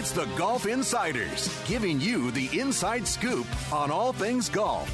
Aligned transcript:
It's 0.00 0.12
the 0.12 0.24
Golf 0.34 0.64
Insiders, 0.64 1.54
giving 1.66 2.00
you 2.00 2.30
the 2.30 2.58
inside 2.58 3.06
scoop 3.06 3.46
on 3.70 3.90
all 3.90 4.14
things 4.14 4.48
golf. 4.48 4.88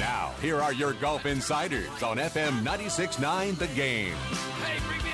Now, 0.00 0.32
here 0.42 0.60
are 0.60 0.72
your 0.72 0.94
Golf 0.94 1.26
Insiders 1.26 2.02
on 2.02 2.16
FM 2.16 2.64
96.9 2.64 3.56
The 3.56 3.68
Game. 3.68 4.16
Hey, 4.16 5.07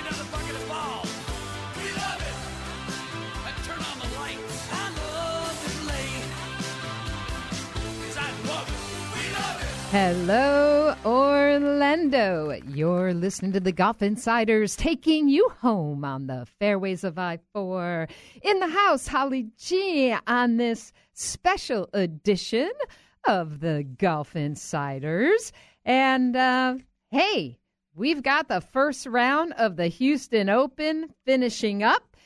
Hello, 9.97 10.93
Orlando. 11.05 12.51
You're 12.67 13.13
listening 13.13 13.53
to 13.53 13.61
the 13.61 13.71
Golf 13.71 14.01
Insiders 14.01 14.75
taking 14.75 15.29
you 15.29 15.47
home 15.61 16.03
on 16.03 16.27
the 16.27 16.45
fairways 16.59 17.05
of 17.05 17.17
I 17.17 17.39
4. 17.53 18.05
In 18.41 18.59
the 18.59 18.67
house, 18.67 19.07
Holly 19.07 19.47
G 19.57 20.13
on 20.27 20.57
this 20.57 20.91
special 21.13 21.89
edition 21.93 22.71
of 23.25 23.61
the 23.61 23.87
Golf 23.97 24.35
Insiders. 24.35 25.53
And 25.85 26.35
uh, 26.35 26.75
hey, 27.11 27.57
we've 27.93 28.21
got 28.21 28.49
the 28.49 28.59
first 28.59 29.05
round 29.05 29.53
of 29.53 29.77
the 29.77 29.87
Houston 29.87 30.49
Open 30.49 31.13
finishing 31.25 31.83
up. 31.83 32.17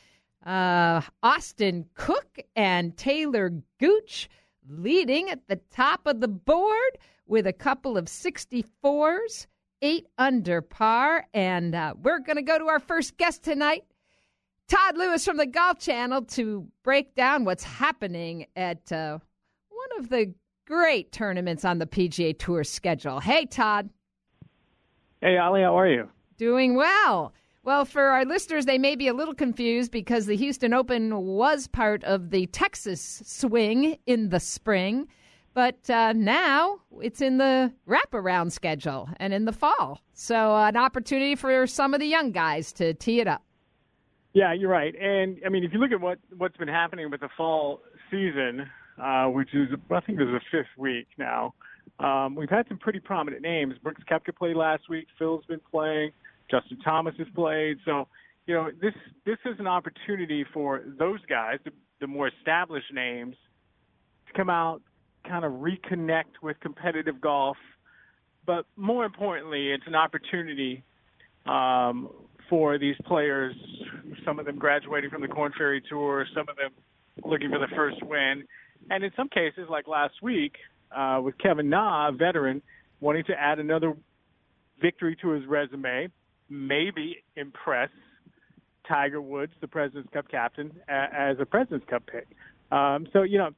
Uh, 0.44 1.02
Austin 1.22 1.86
Cook 1.94 2.40
and 2.56 2.96
Taylor 2.96 3.52
Gooch 3.78 4.28
leading 4.70 5.28
at 5.30 5.46
the 5.48 5.60
top 5.70 6.06
of 6.06 6.20
the 6.20 6.28
board 6.28 6.98
with 7.26 7.46
a 7.46 7.52
couple 7.52 7.96
of 7.96 8.06
64s, 8.06 9.46
eight 9.82 10.06
under 10.18 10.60
par. 10.62 11.26
And 11.34 11.74
uh, 11.74 11.94
we're 12.00 12.20
going 12.20 12.36
to 12.36 12.42
go 12.42 12.58
to 12.58 12.66
our 12.66 12.80
first 12.80 13.16
guest 13.16 13.42
tonight, 13.42 13.84
Todd 14.68 14.96
Lewis 14.96 15.24
from 15.24 15.36
the 15.36 15.46
Golf 15.46 15.78
Channel, 15.78 16.22
to 16.22 16.66
break 16.84 17.14
down 17.14 17.44
what's 17.44 17.64
happening 17.64 18.46
at 18.56 18.90
uh, 18.92 19.18
one 19.68 19.98
of 19.98 20.08
the 20.08 20.32
great 20.66 21.12
tournaments 21.12 21.64
on 21.64 21.78
the 21.78 21.86
PGA 21.86 22.38
Tour 22.38 22.64
schedule. 22.64 23.20
Hey, 23.20 23.46
Todd. 23.46 23.90
Hey, 25.20 25.36
Holly, 25.36 25.62
how 25.62 25.78
are 25.78 25.88
you? 25.88 26.08
Doing 26.36 26.76
well. 26.76 27.32
Well, 27.62 27.84
for 27.84 28.04
our 28.04 28.24
listeners, 28.24 28.64
they 28.64 28.78
may 28.78 28.96
be 28.96 29.06
a 29.08 29.12
little 29.12 29.34
confused 29.34 29.92
because 29.92 30.24
the 30.24 30.36
Houston 30.36 30.72
Open 30.72 31.14
was 31.14 31.66
part 31.66 32.02
of 32.04 32.30
the 32.30 32.46
Texas 32.46 33.22
swing 33.26 33.98
in 34.06 34.30
the 34.30 34.40
spring, 34.40 35.08
but 35.52 35.90
uh, 35.90 36.14
now 36.14 36.80
it's 37.02 37.20
in 37.20 37.36
the 37.36 37.70
wraparound 37.86 38.52
schedule 38.52 39.10
and 39.18 39.34
in 39.34 39.44
the 39.44 39.52
fall. 39.52 40.00
So, 40.14 40.54
uh, 40.54 40.68
an 40.68 40.78
opportunity 40.78 41.34
for 41.34 41.66
some 41.66 41.92
of 41.92 42.00
the 42.00 42.06
young 42.06 42.32
guys 42.32 42.72
to 42.74 42.94
tee 42.94 43.20
it 43.20 43.28
up. 43.28 43.42
Yeah, 44.32 44.54
you're 44.54 44.70
right. 44.70 44.94
And 44.98 45.38
I 45.44 45.50
mean, 45.50 45.62
if 45.62 45.74
you 45.74 45.80
look 45.80 45.92
at 45.92 46.00
what 46.00 46.18
what's 46.38 46.56
been 46.56 46.68
happening 46.68 47.10
with 47.10 47.20
the 47.20 47.28
fall 47.36 47.80
season, 48.10 48.70
uh, 49.02 49.26
which 49.26 49.52
is 49.52 49.68
I 49.90 50.00
think 50.00 50.16
this 50.16 50.28
is 50.28 50.32
the 50.32 50.40
fifth 50.50 50.78
week 50.78 51.08
now, 51.18 51.52
um, 51.98 52.36
we've 52.36 52.48
had 52.48 52.66
some 52.68 52.78
pretty 52.78 53.00
prominent 53.00 53.42
names. 53.42 53.74
Brooks 53.82 54.02
Koepka 54.10 54.34
played 54.34 54.56
last 54.56 54.88
week. 54.88 55.08
Phil's 55.18 55.44
been 55.44 55.60
playing. 55.70 56.12
Justin 56.50 56.78
Thomas 56.80 57.14
has 57.18 57.28
played. 57.34 57.78
So, 57.84 58.08
you 58.46 58.54
know, 58.54 58.70
this 58.80 58.94
this 59.24 59.38
is 59.44 59.58
an 59.58 59.66
opportunity 59.66 60.44
for 60.52 60.82
those 60.98 61.20
guys, 61.28 61.58
the, 61.64 61.70
the 62.00 62.06
more 62.06 62.28
established 62.28 62.92
names, 62.92 63.36
to 64.26 64.32
come 64.32 64.50
out, 64.50 64.82
kind 65.28 65.44
of 65.44 65.52
reconnect 65.52 66.42
with 66.42 66.58
competitive 66.60 67.20
golf. 67.20 67.56
But 68.46 68.66
more 68.76 69.04
importantly, 69.04 69.70
it's 69.70 69.86
an 69.86 69.94
opportunity 69.94 70.82
um, 71.46 72.08
for 72.48 72.78
these 72.78 72.96
players, 73.06 73.54
some 74.24 74.38
of 74.38 74.46
them 74.46 74.58
graduating 74.58 75.10
from 75.10 75.22
the 75.22 75.28
Korn 75.28 75.52
Ferry 75.56 75.82
Tour, 75.88 76.26
some 76.34 76.46
of 76.48 76.56
them 76.56 76.70
looking 77.24 77.50
for 77.50 77.58
the 77.58 77.68
first 77.76 78.02
win, 78.02 78.44
and 78.90 79.04
in 79.04 79.10
some 79.16 79.28
cases, 79.28 79.68
like 79.70 79.86
last 79.86 80.14
week 80.22 80.54
uh, 80.96 81.20
with 81.22 81.36
Kevin 81.38 81.68
Na, 81.68 82.08
a 82.08 82.12
veteran, 82.12 82.62
wanting 83.00 83.24
to 83.24 83.34
add 83.38 83.58
another 83.58 83.94
victory 84.80 85.16
to 85.22 85.30
his 85.30 85.46
resume, 85.46 86.08
maybe 86.50 87.22
impress 87.36 87.88
Tiger 88.86 89.22
Woods, 89.22 89.52
the 89.60 89.68
President's 89.68 90.12
Cup 90.12 90.28
captain, 90.28 90.72
as 90.88 91.38
a 91.38 91.46
President's 91.46 91.86
Cup 91.88 92.02
pick. 92.06 92.26
Um, 92.72 93.06
so 93.12 93.22
you 93.22 93.38
know, 93.38 93.50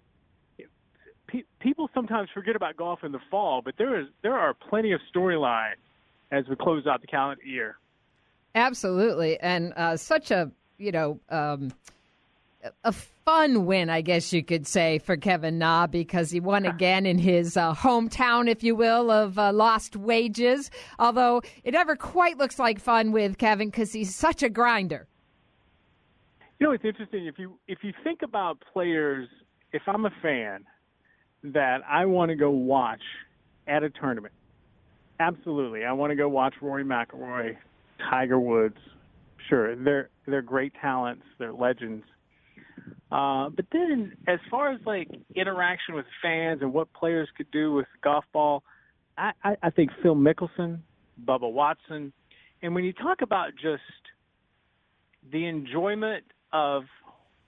pe- 1.27 1.45
people 1.59 1.91
sometimes 1.95 2.29
forget 2.33 2.55
about 2.55 2.77
golf 2.77 3.03
in 3.03 3.13
the 3.13 3.21
fall, 3.31 3.63
but 3.63 3.75
there 3.79 3.99
is 3.99 4.07
there 4.23 4.35
are 4.35 4.55
plenty 4.55 4.93
of 4.93 5.01
storylines 5.15 5.75
as 6.31 6.47
we 6.49 6.57
close 6.57 6.87
out 6.87 7.01
the 7.01 7.07
calendar 7.07 7.43
year. 7.45 7.79
Absolutely, 8.55 9.41
and 9.41 9.73
uh, 9.77 9.97
such 9.97 10.31
a 10.31 10.51
you 10.79 10.93
know 10.93 11.19
um, 11.31 11.73
a 12.85 12.93
fun 12.93 13.67
win, 13.67 13.91
I 13.91 14.01
guess 14.01 14.33
you 14.33 14.43
could 14.43 14.67
say, 14.67 14.99
for 14.99 15.17
Kevin 15.17 15.59
Na 15.59 15.87
because 15.87 16.31
he 16.31 16.41
won 16.41 16.65
again 16.65 17.07
in 17.07 17.19
his 17.19 17.57
uh, 17.57 17.75
hometown, 17.75 18.49
if 18.49 18.63
you 18.63 18.75
will, 18.75 19.11
of 19.11 19.39
uh, 19.39 19.53
lost 19.53 19.97
wages. 19.97 20.71
Although 20.99 21.43
it 21.65 21.73
never 21.73 21.97
quite 21.97 22.39
looks 22.39 22.59
like 22.59 22.79
fun 22.79 23.13
with 23.13 23.39
Kevin 23.39 23.69
because 23.69 23.93
he's 23.93 24.15
such 24.15 24.43
a 24.43 24.49
grinder. 24.49 25.09
You 26.59 26.69
know, 26.69 26.73
it's 26.73 26.85
interesting 26.85 27.27
if 27.27 27.39
you 27.39 27.59
if 27.67 27.79
you 27.83 27.93
think 28.05 28.23
about 28.23 28.63
players. 28.73 29.29
If 29.73 29.83
I'm 29.87 30.05
a 30.05 30.13
fan 30.21 30.65
that 31.43 31.81
I 31.89 32.05
want 32.05 32.29
to 32.29 32.37
go 32.37 32.51
watch 32.51 33.01
at 33.67 33.83
a 33.83 33.91
tournament, 33.91 34.35
absolutely, 35.19 35.85
I 35.85 35.93
want 35.93 36.11
to 36.11 36.15
go 36.15 36.29
watch 36.29 36.55
Rory 36.61 36.85
McIlroy, 36.85 37.57
Tiger 38.11 38.39
Woods. 38.39 38.77
Sure, 39.49 39.75
they're 39.75 40.11
they're 40.27 40.43
great 40.43 40.73
talents, 40.81 41.25
they're 41.39 41.53
legends. 41.53 42.05
Uh, 43.11 43.51
but 43.51 43.67
then, 43.73 44.17
as 44.27 44.39
far 44.51 44.73
as 44.73 44.81
like 44.87 45.09
interaction 45.35 45.95
with 45.95 46.07
fans 46.23 46.63
and 46.63 46.73
what 46.73 46.93
players 46.95 47.29
could 47.37 47.51
do 47.51 47.73
with 47.73 47.87
golf 48.03 48.25
ball, 48.33 48.63
I, 49.19 49.33
I, 49.45 49.57
I 49.65 49.71
think 49.71 49.91
Phil 50.03 50.15
Mickelson, 50.15 50.79
Bubba 51.25 51.53
Watson, 51.53 52.13
and 52.63 52.75
when 52.75 52.85
you 52.85 52.93
talk 52.93 53.23
about 53.23 53.51
just 53.61 53.83
the 55.31 55.47
enjoyment 55.47 56.25
of 56.53 56.85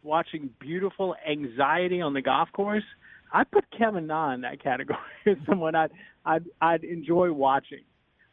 watching 0.02 0.50
beautiful 0.60 1.14
anxiety 1.28 2.00
on 2.00 2.12
the 2.12 2.22
golf 2.22 2.48
course, 2.52 2.84
I 3.32 3.44
put 3.44 3.64
Kevin 3.76 4.06
Na 4.06 4.34
in 4.34 4.42
that 4.42 4.62
category 4.62 4.98
as 5.26 5.36
someone 5.48 5.74
I'd 5.74 5.90
I'd, 6.26 6.44
I'd 6.60 6.84
enjoy 6.84 7.32
watching. 7.32 7.84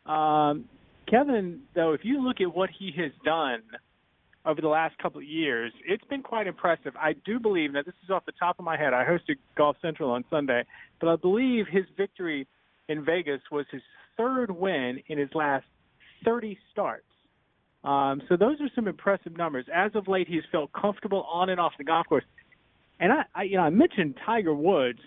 Um, 0.05 0.65
Kevin, 1.09 1.61
though, 1.75 1.93
if 1.93 2.01
you 2.03 2.23
look 2.25 2.39
at 2.39 2.55
what 2.55 2.69
he 2.77 2.91
has 2.97 3.11
done 3.25 3.61
over 4.45 4.61
the 4.61 4.67
last 4.67 4.97
couple 4.97 5.19
of 5.19 5.27
years, 5.27 5.71
it's 5.85 6.03
been 6.05 6.23
quite 6.23 6.47
impressive. 6.47 6.93
I 6.99 7.13
do 7.25 7.39
believe 7.39 7.73
that 7.73 7.85
this 7.85 7.95
is 8.03 8.09
off 8.09 8.25
the 8.25 8.31
top 8.39 8.57
of 8.59 8.65
my 8.65 8.77
head. 8.77 8.93
I 8.93 9.03
hosted 9.03 9.37
Golf 9.55 9.77
Central 9.81 10.09
on 10.11 10.23
Sunday, 10.29 10.63
but 10.99 11.09
I 11.09 11.15
believe 11.15 11.65
his 11.69 11.85
victory 11.95 12.47
in 12.89 13.05
Vegas 13.05 13.41
was 13.51 13.65
his 13.71 13.81
third 14.17 14.51
win 14.51 15.01
in 15.07 15.17
his 15.17 15.29
last 15.35 15.65
30 16.25 16.57
starts. 16.71 17.05
Um, 17.83 18.21
so 18.29 18.37
those 18.37 18.59
are 18.61 18.69
some 18.75 18.87
impressive 18.87 19.37
numbers. 19.37 19.65
As 19.73 19.91
of 19.95 20.07
late, 20.07 20.27
he's 20.27 20.43
felt 20.51 20.71
comfortable 20.73 21.23
on 21.31 21.49
and 21.49 21.59
off 21.59 21.73
the 21.77 21.83
golf 21.83 22.07
course. 22.07 22.23
And 22.99 23.11
I, 23.11 23.23
I 23.33 23.43
you 23.43 23.57
know, 23.57 23.63
I 23.63 23.69
mentioned 23.69 24.15
Tiger 24.25 24.53
Woods. 24.53 24.99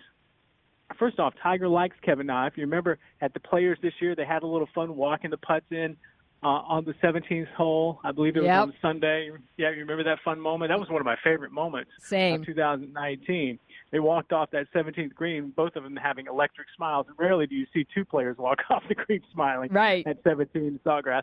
First 0.99 1.19
off, 1.19 1.35
Tiger 1.43 1.69
likes 1.69 1.97
Kevin 2.05 2.27
Na. 2.27 2.47
If 2.47 2.57
you 2.57 2.63
remember 2.63 2.99
at 3.21 3.33
the 3.33 3.41
Players 3.41 3.79
this 3.83 3.93
year, 4.01 4.15
they 4.15 4.25
had 4.25 4.43
a 4.43 4.47
little 4.47 4.69
fun 4.75 4.97
walking 4.97 5.31
the 5.31 5.39
putts 5.39 5.67
in 5.71 5.97
uh, 6.44 6.49
on 6.69 6.85
the 6.85 6.93
17th 7.02 7.49
hole. 7.55 7.99
I 8.05 8.12
believe 8.12 8.37
it 8.37 8.41
was 8.41 8.46
Yep. 8.49 8.62
on 8.62 8.75
Sunday. 8.82 9.31
Yeah, 9.56 9.70
you 9.70 9.79
remember 9.79 10.05
that 10.05 10.19
fun 10.25 10.38
moment? 10.38 10.69
That 10.70 10.79
was 10.79 10.91
one 10.91 11.00
of 11.00 11.06
my 11.06 11.17
favorite 11.25 11.52
moments 11.52 11.91
Same. 12.00 12.41
of 12.41 12.46
2019. 12.46 13.58
They 13.91 13.99
walked 14.00 14.32
off 14.32 14.50
that 14.50 14.67
17th 14.75 15.14
green, 15.14 15.50
both 15.56 15.75
of 15.76 15.82
them 15.85 15.96
having 15.96 16.26
electric 16.26 16.67
smiles. 16.76 17.06
Rarely 17.19 17.46
do 17.46 17.55
you 17.55 17.67
see 17.73 17.87
two 17.94 18.05
players 18.05 18.37
walk 18.38 18.58
off 18.70 18.82
the 18.88 18.94
green 18.94 19.23
smiling 19.32 19.70
Right. 19.73 20.06
at 20.06 20.19
17 20.23 20.81
Sawgrass. 20.85 21.23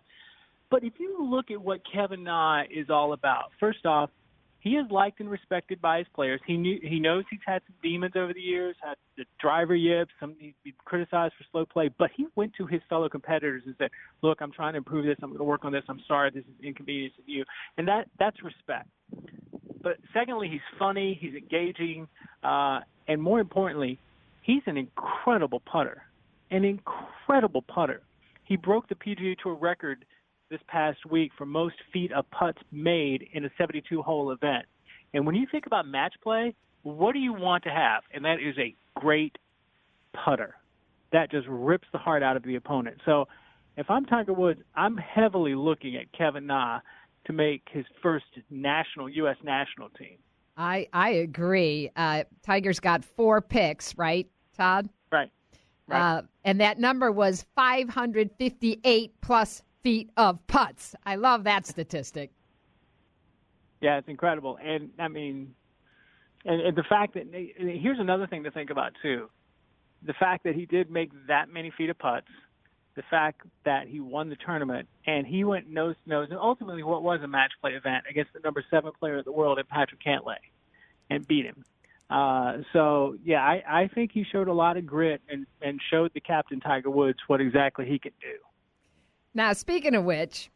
But 0.70 0.84
if 0.84 0.94
you 1.00 1.18
look 1.30 1.52
at 1.52 1.62
what 1.62 1.82
Kevin 1.92 2.24
Na 2.24 2.64
is 2.72 2.90
all 2.90 3.14
about, 3.14 3.52
first 3.60 3.86
off, 3.86 4.10
he 4.62 4.72
is 4.72 4.86
liked 4.92 5.20
and 5.20 5.30
respected 5.30 5.82
by 5.82 5.98
his 5.98 6.08
players. 6.16 6.40
He 6.46 6.56
knew 6.56 6.80
he 6.84 7.00
knows 7.00 7.24
he's 7.32 7.40
had 7.46 7.64
some 7.68 7.76
demons 7.82 8.14
over 8.16 8.32
the 8.32 8.40
years, 8.42 8.76
had 8.82 8.96
the 9.18 9.26
driver 9.40 9.76
yips, 9.76 10.12
some 10.20 10.36
he's 10.40 10.54
been 10.64 10.74
criticized 10.86 11.34
for 11.36 11.44
slow 11.52 11.66
play, 11.66 11.90
but 11.98 12.12
he 12.16 12.28
went 12.36 12.54
to 12.60 12.68
his 12.68 12.80
fellow 12.88 13.10
competitors 13.10 13.64
and 13.66 13.74
said, 13.80 13.90
"Look, 14.22 14.40
I'm 14.40 14.52
trying 14.52 14.74
to 14.74 14.78
improve 14.78 15.06
this. 15.06 15.18
I'm 15.24 15.30
going 15.30 15.40
to 15.40 15.44
work 15.44 15.66
on 15.66 15.72
this. 15.72 15.84
I'm 15.90 16.02
sorry 16.08 16.30
this 16.30 16.44
is 16.44 16.64
inconvenience 16.64 17.16
to 17.26 17.32
you." 17.32 17.44
And 17.78 17.88
that 17.88 18.08
that's 18.20 18.38
respect. 18.44 18.88
but 19.84 19.98
secondly, 20.14 20.48
he's 20.48 20.62
funny, 20.78 21.18
he's 21.20 21.34
engaging, 21.34 22.08
uh, 22.44 22.82
and 23.08 23.20
more 23.20 23.40
importantly, 23.40 23.98
he's 24.44 24.62
an 24.68 24.78
incredible 24.78 25.60
putter. 25.62 26.04
An 26.52 26.64
incredible 26.64 27.64
putter. 27.64 28.02
He 28.44 28.58
broke 28.58 28.88
the 28.90 28.96
PGA 28.96 29.36
Tour 29.42 29.56
record 29.56 30.06
this 30.52 30.62
past 30.68 31.00
week 31.10 31.32
for 31.38 31.46
most 31.46 31.76
feet 31.92 32.12
of 32.12 32.30
putts 32.30 32.60
made 32.72 33.28
in 33.34 33.46
a 33.46 33.50
72 33.58 34.02
hole 34.02 34.32
event. 34.32 34.66
And 35.14 35.26
when 35.26 35.34
you 35.34 35.48
think 35.50 35.66
about 35.66 35.88
match 35.88 36.14
play, 36.22 36.54
what 36.84 37.14
do 37.14 37.20
you 37.20 37.34
want 37.34 37.64
to 37.64 37.70
have? 37.70 38.04
And 38.14 38.26
that 38.26 38.38
is 38.40 38.56
a 38.60 38.76
great 38.96 39.38
putter 40.14 40.56
that 41.12 41.32
just 41.32 41.48
rips 41.48 41.88
the 41.92 41.98
heart 41.98 42.24
out 42.24 42.38
of 42.38 42.44
the 42.44 42.56
opponent. 42.56 42.98
So 43.06 43.28
if 43.78 43.90
I'm 43.90 44.06
Tiger 44.06 44.34
Woods, 44.34 44.62
I'm 44.76 44.98
heavily 44.98 45.56
looking 45.56 45.96
at 45.96 46.12
Kevin 46.12 46.48
Na 46.48 46.80
to 47.26 47.34
make 47.34 47.64
his 47.72 47.86
first 48.02 48.26
national 48.50 49.10
U.S. 49.10 49.38
national 49.44 49.90
team. 49.90 50.18
I 50.58 50.88
I 50.92 51.10
agree. 51.12 51.90
Uh, 51.96 52.24
Tiger's 52.44 52.80
got 52.80 53.06
four 53.06 53.42
picks, 53.42 53.98
right, 53.98 54.28
Todd? 54.58 54.90
Right. 55.12 55.32
Right. 55.88 56.18
Uh, 56.18 56.22
and 56.44 56.60
that 56.62 56.80
number 56.80 57.12
was 57.12 57.46
558 57.56 59.22
plus 59.22 59.62
feet 59.84 60.10
of 60.18 60.46
putts. 60.48 60.96
I 61.06 61.16
love 61.16 61.44
that 61.46 61.66
statistic. 61.66 62.32
Yeah, 63.82 63.98
it's 63.98 64.08
incredible. 64.08 64.58
And 64.64 64.92
I 65.00 65.08
mean, 65.08 65.56
and, 66.46 66.62
and 66.62 66.78
the 66.78 66.84
fact 66.84 67.16
that 67.16 67.24
and 67.24 67.82
here's 67.82 68.00
another 68.00 68.28
thing 68.28 68.44
to 68.44 68.52
think 68.52 68.70
about 68.70 68.92
too, 69.02 69.30
the 70.04 70.14
fact 70.14 70.44
that 70.44 70.56
he 70.56 70.66
did 70.66 70.90
make 70.90 71.12
that 71.28 71.50
many 71.50 71.72
feet 71.78 71.90
of 71.90 71.98
putts, 71.98 72.28
the 72.96 73.04
fact 73.10 73.42
that 73.66 73.88
he 73.88 74.00
won 74.00 74.30
the 74.30 74.36
tournament 74.36 74.88
and 75.08 75.26
he 75.26 75.44
went 75.44 75.70
nose 75.70 75.96
to 76.04 76.10
nose, 76.10 76.28
and 76.30 76.40
ultimately 76.40 76.84
what 76.84 77.04
was 77.04 77.22
a 77.24 77.28
match 77.28 77.52
play 77.62 77.72
event 77.72 78.06
against 78.10 78.34
the 78.34 78.40
number 78.40 78.64
seven 78.70 78.92
player 79.00 79.18
in 79.18 79.24
the 79.26 79.32
world 79.32 79.58
in 79.60 79.66
Patrick 79.66 80.02
Cantlay, 80.04 80.38
and 81.10 81.28
beat 81.28 81.46
him. 81.46 81.64
Uh, 82.10 82.58
so 82.74 83.16
yeah, 83.24 83.42
I, 83.42 83.64
I 83.68 83.88
think 83.88 84.12
he 84.12 84.26
showed 84.32 84.48
a 84.48 84.54
lot 84.54 84.78
of 84.78 84.86
grit 84.86 85.22
and, 85.30 85.48
and 85.62 85.80
showed 85.90 86.12
the 86.14 86.20
captain 86.20 86.60
Tiger 86.60 86.90
Woods 86.90 87.20
what 87.28 87.40
exactly 87.40 87.86
he 87.86 87.98
could 87.98 88.14
do. 88.22 88.38
Now, 89.34 89.54
speaking 89.54 89.96
of 89.96 90.04
which, 90.04 90.50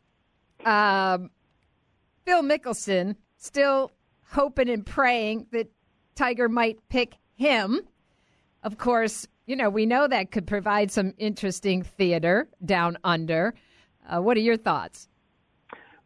um, 0.66 1.30
Phil 2.26 2.44
Mickelson 2.44 3.16
still 3.38 3.92
hoping 4.30 4.70
and 4.70 4.86
praying 4.86 5.48
that 5.52 5.68
Tiger 6.16 6.50
might 6.50 6.78
pick 6.90 7.16
him. 7.36 7.82
Of 8.64 8.78
course, 8.78 9.28
you 9.46 9.56
know, 9.56 9.70
we 9.70 9.86
know 9.86 10.08
that 10.08 10.32
could 10.32 10.48
provide 10.48 10.92
some 10.92 11.14
interesting 11.18 11.84
theater 11.84 12.48
down 12.66 12.98
under. 13.04 13.54
Uh, 14.08 14.22
what 14.22 14.38
are 14.38 14.42
your 14.42 14.58
thoughts? 14.58 15.08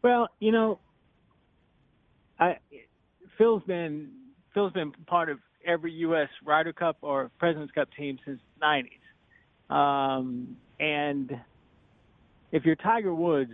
Well, 0.02 0.28
you 0.40 0.52
know, 0.52 0.78
I 2.38 2.58
Phil's 3.36 3.62
been 3.64 4.10
Phil's 4.54 4.72
been 4.72 4.92
part 5.06 5.30
of 5.30 5.38
every 5.64 5.92
U.S. 5.92 6.28
Ryder 6.44 6.72
Cup 6.72 6.98
or 7.02 7.30
President's 7.38 7.72
Cup 7.72 7.88
team 7.96 8.18
since 8.24 8.40
the 8.58 8.66
'90s, 8.66 9.74
um, 9.74 10.56
and 10.78 11.38
if 12.52 12.64
you're 12.64 12.76
Tiger 12.76 13.14
Woods, 13.14 13.52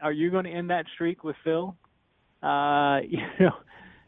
are 0.00 0.12
you 0.12 0.30
going 0.30 0.44
to 0.44 0.50
end 0.50 0.70
that 0.70 0.84
streak 0.94 1.24
with 1.24 1.36
Phil? 1.44 1.74
Uh, 2.42 3.00
you 3.08 3.18
know, 3.40 3.52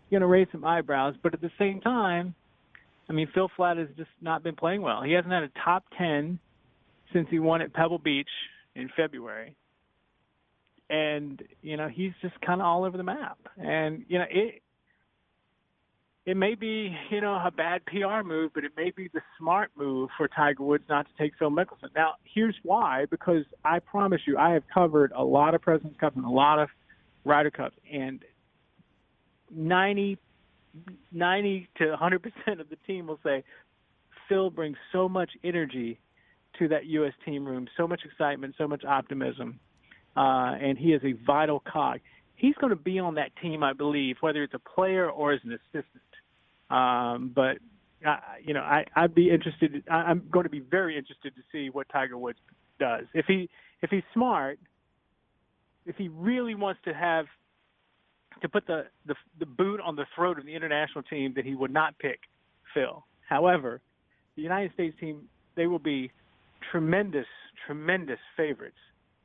you're 0.09 0.21
going 0.21 0.21
to 0.21 0.27
raise 0.27 0.49
some 0.53 0.65
eyebrows, 0.65 1.15
but 1.23 1.35
at 1.35 1.41
the 1.41 1.51
same 1.59 1.81
time, 1.81 2.35
I 3.09 3.13
mean, 3.13 3.29
Phil 3.35 3.51
Flat 3.57 3.77
has 3.77 3.89
just 3.97 4.11
not 4.21 4.43
been 4.43 4.55
playing 4.55 4.83
well. 4.83 5.03
He 5.03 5.13
hasn't 5.13 5.33
had 5.33 5.43
a 5.43 5.51
top 5.65 5.85
10 5.99 6.39
since 7.13 7.27
he 7.29 7.41
won 7.41 7.61
at 7.61 7.73
Pebble 7.73 7.99
Beach 7.99 8.29
in 8.77 8.89
February. 8.97 9.57
And, 10.89 11.43
you 11.63 11.77
know, 11.77 11.89
he's 11.89 12.13
just 12.23 12.41
kind 12.41 12.61
of 12.61 12.67
all 12.67 12.85
over 12.85 12.97
the 12.97 13.03
map. 13.03 13.39
And, 13.57 14.05
you 14.09 14.19
know, 14.19 14.27
it, 14.31 14.63
it 16.27 16.37
may 16.37 16.55
be, 16.55 16.95
you 17.11 17.21
know, 17.21 17.35
a 17.35 17.51
bad 17.51 17.83
PR 17.87 18.23
move, 18.25 18.53
but 18.55 18.65
it 18.65 18.73
may 18.77 18.91
be 18.91 19.09
the 19.13 19.23
smart 19.39 19.71
move 19.75 20.11
for 20.17 20.29
Tiger 20.29 20.63
Woods 20.63 20.85
not 20.89 21.07
to 21.07 21.13
take 21.19 21.33
Phil 21.39 21.51
Mickelson. 21.51 21.89
Now, 21.95 22.15
here's 22.25 22.57
why: 22.63 23.07
because 23.11 23.45
I 23.65 23.79
promise 23.79 24.21
you, 24.27 24.37
I 24.37 24.53
have 24.53 24.65
covered 24.73 25.13
a 25.17 25.25
lot 25.25 25.55
of 25.55 25.63
Presidents 25.63 25.99
Cup 25.99 26.17
and 26.17 26.25
a 26.25 26.31
lot 26.31 26.59
of 26.59 26.69
Ryder 27.25 27.51
Cups, 27.51 27.77
and 27.91 28.23
90, 29.51 30.19
90 31.11 31.69
to 31.79 31.89
100 31.89 32.23
percent 32.23 32.61
of 32.61 32.69
the 32.69 32.77
team 32.87 33.07
will 33.07 33.21
say 33.25 33.43
Phil 34.29 34.51
brings 34.51 34.77
so 34.93 35.09
much 35.09 35.31
energy 35.43 35.99
to 36.59 36.69
that 36.69 36.85
U.S. 36.87 37.15
team 37.25 37.47
room, 37.47 37.67
so 37.77 37.89
much 37.89 38.03
excitement, 38.05 38.55
so 38.59 38.69
much 38.69 38.85
optimism, 38.85 39.59
uh, 40.17 40.55
and 40.61 40.77
he 40.77 40.93
is 40.93 41.01
a 41.03 41.13
vital 41.25 41.61
cog. 41.61 42.01
He's 42.37 42.55
going 42.57 42.71
to 42.71 42.77
be 42.77 42.99
on 42.99 43.15
that 43.15 43.31
team, 43.41 43.63
I 43.63 43.73
believe, 43.73 44.17
whether 44.21 44.43
it's 44.43 44.55
a 44.55 44.59
player 44.59 45.11
or 45.11 45.33
as 45.33 45.41
an 45.45 45.53
assistant. 45.53 46.03
Um, 46.71 47.33
but 47.35 47.59
uh, 48.07 48.17
you 48.43 48.55
know, 48.55 48.61
I, 48.61 48.85
I'd 48.97 49.15
be 49.15 49.31
interested. 49.31 49.83
I, 49.91 49.97
I'm 49.97 50.23
going 50.31 50.45
to 50.45 50.51
be 50.51 50.61
very 50.61 50.97
interested 50.97 51.35
to 51.35 51.43
see 51.53 51.71
what 51.71 51.89
Tiger 51.91 52.17
Woods 52.17 52.39
does. 52.79 53.05
If 53.15 53.27
he 53.27 53.49
if 53.83 53.91
he's 53.91 54.03
smart, 54.15 54.59
if 55.87 55.97
he 55.97 56.09
really 56.09 56.55
wants 56.55 56.81
to 56.85 56.95
have 56.95 57.27
to 58.43 58.49
put 58.49 58.67
the, 58.67 58.87
the 59.07 59.15
the 59.39 59.47
boot 59.47 59.81
on 59.81 59.97
the 59.97 60.07
throat 60.15 60.39
of 60.39 60.47
the 60.47 60.55
international 60.55 61.03
team, 61.05 61.33
that 61.37 61.45
he 61.45 61.55
would 61.55 61.73
not 61.73 61.99
pick 61.99 62.21
Phil. 62.73 63.05
However, 63.29 63.81
the 64.37 64.43
United 64.43 64.73
States 64.75 64.97
team 64.99 65.23
they 65.57 65.67
will 65.67 65.79
be 65.79 66.11
tremendous, 66.71 67.27
tremendous 67.67 68.19
favorites 68.37 68.77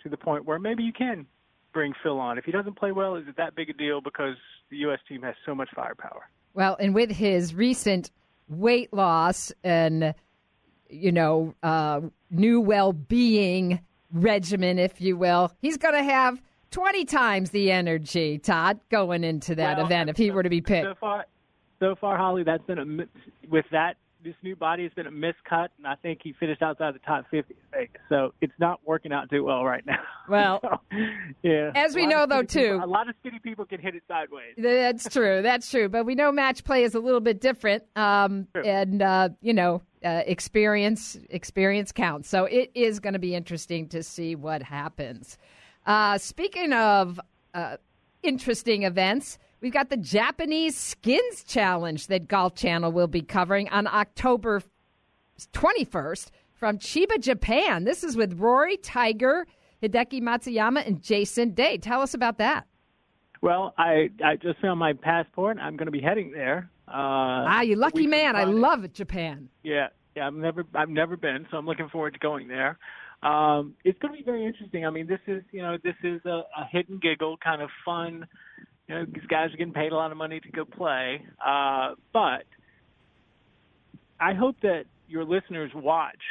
to 0.03 0.09
the 0.09 0.18
point 0.18 0.45
where 0.45 0.59
maybe 0.59 0.83
you 0.83 0.94
can 0.94 1.25
bring 1.74 1.94
Phil 2.03 2.19
on. 2.19 2.38
If 2.38 2.45
he 2.45 2.51
doesn't 2.51 2.77
play 2.77 2.91
well, 2.91 3.15
is 3.15 3.27
it 3.27 3.38
that 3.38 3.56
big 3.56 3.69
a 3.69 3.74
deal 3.74 4.01
because 4.01 4.36
the 4.69 4.77
U.S. 4.77 5.00
team 5.07 5.21
has 5.21 5.36
so 5.45 5.53
much 5.53 5.69
firepower? 5.75 6.30
Well, 6.55 6.77
and 6.79 6.95
with 6.95 7.11
his 7.11 7.53
recent 7.53 8.11
weight 8.47 8.93
loss 8.93 9.51
and, 9.63 10.15
you 10.89 11.11
know, 11.11 11.53
uh, 11.61 11.99
new 12.31 12.61
well 12.61 12.93
being 12.93 13.81
regimen, 14.11 14.79
if 14.79 15.01
you 15.01 15.17
will, 15.17 15.51
he's 15.61 15.75
going 15.75 15.95
to 15.95 16.03
have 16.03 16.41
20 16.71 17.03
times 17.05 17.51
the 17.51 17.71
energy, 17.71 18.37
Todd, 18.37 18.79
going 18.89 19.25
into 19.25 19.53
that 19.55 19.77
well, 19.77 19.85
event 19.85 20.09
if 20.09 20.15
he 20.15 20.31
were 20.31 20.43
to 20.43 20.49
be 20.49 20.61
picked. 20.61 20.85
So 20.85 20.95
far, 20.95 21.25
so 21.79 21.93
far, 21.95 22.17
Holly, 22.17 22.43
that's 22.43 22.63
been 22.63 22.79
a, 22.79 23.47
with 23.49 23.65
that 23.71 23.97
this 24.25 24.36
new 24.42 24.56
body 24.56 24.83
has 24.83 24.92
been 24.94 25.06
a 25.06 25.12
miscut, 25.12 25.68
and 25.77 25.86
I 25.86 25.95
think 26.01 26.19
he 26.24 26.33
finished 26.39 26.63
outside 26.63 26.95
the 26.95 27.00
top 27.00 27.25
50 27.30 27.54
in 27.54 27.60
Vegas. 27.72 28.01
So 28.10 28.33
it's 28.42 28.54
not 28.60 28.80
working 28.83 29.13
out 29.13 29.30
too 29.30 29.44
well 29.44 29.63
right 29.63 29.86
now. 29.86 30.00
Well, 30.27 30.60
so, 30.63 30.98
yeah. 31.44 31.72
As 31.75 31.94
we 31.94 32.07
know, 32.07 32.25
though, 32.25 32.42
too, 32.42 32.60
people, 32.60 32.83
a 32.83 32.88
lot 32.88 33.07
of 33.07 33.13
skinny 33.19 33.38
people 33.38 33.63
can 33.63 33.80
hit 33.80 33.94
it 33.94 34.01
sideways. 34.07 34.56
That's 34.57 35.07
true. 35.07 35.44
That's 35.44 35.69
true. 35.69 35.88
But 35.88 36.07
we 36.07 36.16
know 36.16 36.31
match 36.31 36.63
play 36.63 36.83
is 36.83 36.95
a 36.95 37.00
little 37.00 37.19
bit 37.19 37.39
different, 37.39 37.83
um, 37.95 38.48
and 38.56 39.04
uh, 39.04 39.29
you 39.41 39.53
know, 39.53 39.84
uh, 40.03 40.24
experience 40.25 41.15
experience 41.29 41.91
counts. 41.91 42.27
So 42.27 42.46
it 42.46 42.72
is 42.74 43.00
going 43.00 43.13
to 43.13 43.20
be 43.20 43.36
interesting 43.36 43.88
to 43.89 44.01
see 44.01 44.34
what 44.34 44.63
happens. 44.63 45.38
Uh, 45.86 46.17
speaking 46.17 46.74
of 46.74 47.20
uh, 47.53 47.77
interesting 48.24 48.82
events. 48.82 49.38
We've 49.65 49.74
got 49.74 49.89
the 49.89 49.98
Japanese 49.98 50.77
Skins 50.77 51.43
Challenge 51.43 52.05
that 52.05 52.27
Golf 52.27 52.53
Channel 52.53 52.91
will 52.91 53.07
be 53.07 53.24
covering 53.24 53.67
on 53.69 53.88
October 53.88 54.62
21st 55.53 56.29
from 56.53 56.77
Chiba, 56.77 57.19
Japan. 57.19 57.84
This 57.84 58.03
is 58.03 58.15
with 58.15 58.39
Rory 58.39 58.77
Tiger, 58.77 59.48
Hideki 59.81 60.22
Matsuyama, 60.22 60.86
and 60.86 61.01
Jason 61.01 61.55
Day. 61.55 61.79
Tell 61.79 62.01
us 62.01 62.13
about 62.13 62.38
that. 62.38 62.67
Well, 63.41 63.74
I 63.75 64.12
I 64.24 64.36
just 64.36 64.60
found 64.60 64.77
my 64.77 64.93
passport. 64.93 65.57
I'm 65.60 65.77
going 65.77 65.88
to 65.88 65.91
be 65.91 66.00
heading 66.00 66.29
there. 66.29 66.69
Uh, 66.88 67.50
ah, 67.50 67.62
you 67.62 67.75
lucky 67.75 68.05
man! 68.05 68.36
I 68.36 68.43
love 68.43 68.93
Japan. 68.93 69.50
Yeah, 69.63 69.88
yeah. 70.15 70.27
I've 70.27 70.36
never 70.36 70.63
I've 70.75 70.89
never 70.89 71.17
been, 71.17 71.48
so 71.50 71.57
I'm 71.57 71.65
looking 71.65 71.89
forward 71.89 72.13
to 72.13 72.19
going 72.19 72.48
there. 72.48 72.77
Um, 73.24 73.74
it's 73.84 73.98
going 73.98 74.13
to 74.13 74.17
be 74.19 74.24
very 74.24 74.45
interesting. 74.45 74.86
I 74.86 74.91
mean, 74.91 75.07
this 75.07 75.22
is 75.25 75.41
you 75.51 75.63
know 75.63 75.79
this 75.84 75.95
is 76.03 76.24
a, 76.25 76.43
a 76.55 76.67
hidden 76.72 77.00
giggle 77.00 77.38
kind 77.38 77.63
of 77.63 77.72
fun 77.84 78.27
you 78.88 78.96
know, 78.96 79.06
these 79.06 79.25
guys 79.27 79.54
are 79.54 79.58
getting 79.58 79.74
paid 79.74 79.92
a 79.92 79.96
lot 79.96 80.12
of 80.12 80.18
money 80.18 80.39
to 80.39 80.51
go 80.51 80.65
play. 80.65 81.22
Uh, 81.46 81.96
but 82.13 82.46
I 84.20 84.34
hope 84.34 84.58
that 84.62 84.84
your 85.08 85.24
listeners 85.24 85.72
watch. 85.74 86.22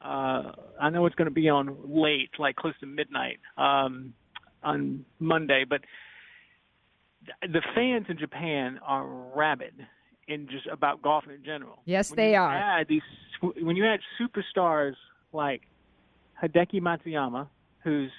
Uh, 0.00 0.52
I 0.80 0.90
know 0.90 1.06
it's 1.06 1.14
going 1.14 1.28
to 1.28 1.34
be 1.34 1.48
on 1.48 1.76
late, 1.84 2.30
like 2.38 2.56
close 2.56 2.74
to 2.80 2.86
midnight 2.86 3.38
um, 3.56 4.14
on 4.62 5.04
Monday, 5.20 5.64
but 5.68 5.80
the 7.40 7.62
fans 7.74 8.06
in 8.08 8.18
Japan 8.18 8.80
are 8.84 9.06
rabid 9.06 9.74
in 10.28 10.48
just 10.48 10.66
about 10.66 11.02
golf 11.02 11.24
in 11.28 11.44
general. 11.44 11.78
Yes, 11.84 12.10
when 12.10 12.16
they 12.16 12.34
are. 12.34 12.52
Add 12.52 12.88
these, 12.88 13.02
when 13.40 13.76
you 13.76 13.86
add 13.86 14.00
superstars 14.20 14.94
like 15.32 15.62
Hideki 16.42 16.80
Matsuyama, 16.80 17.48
who's 17.84 18.10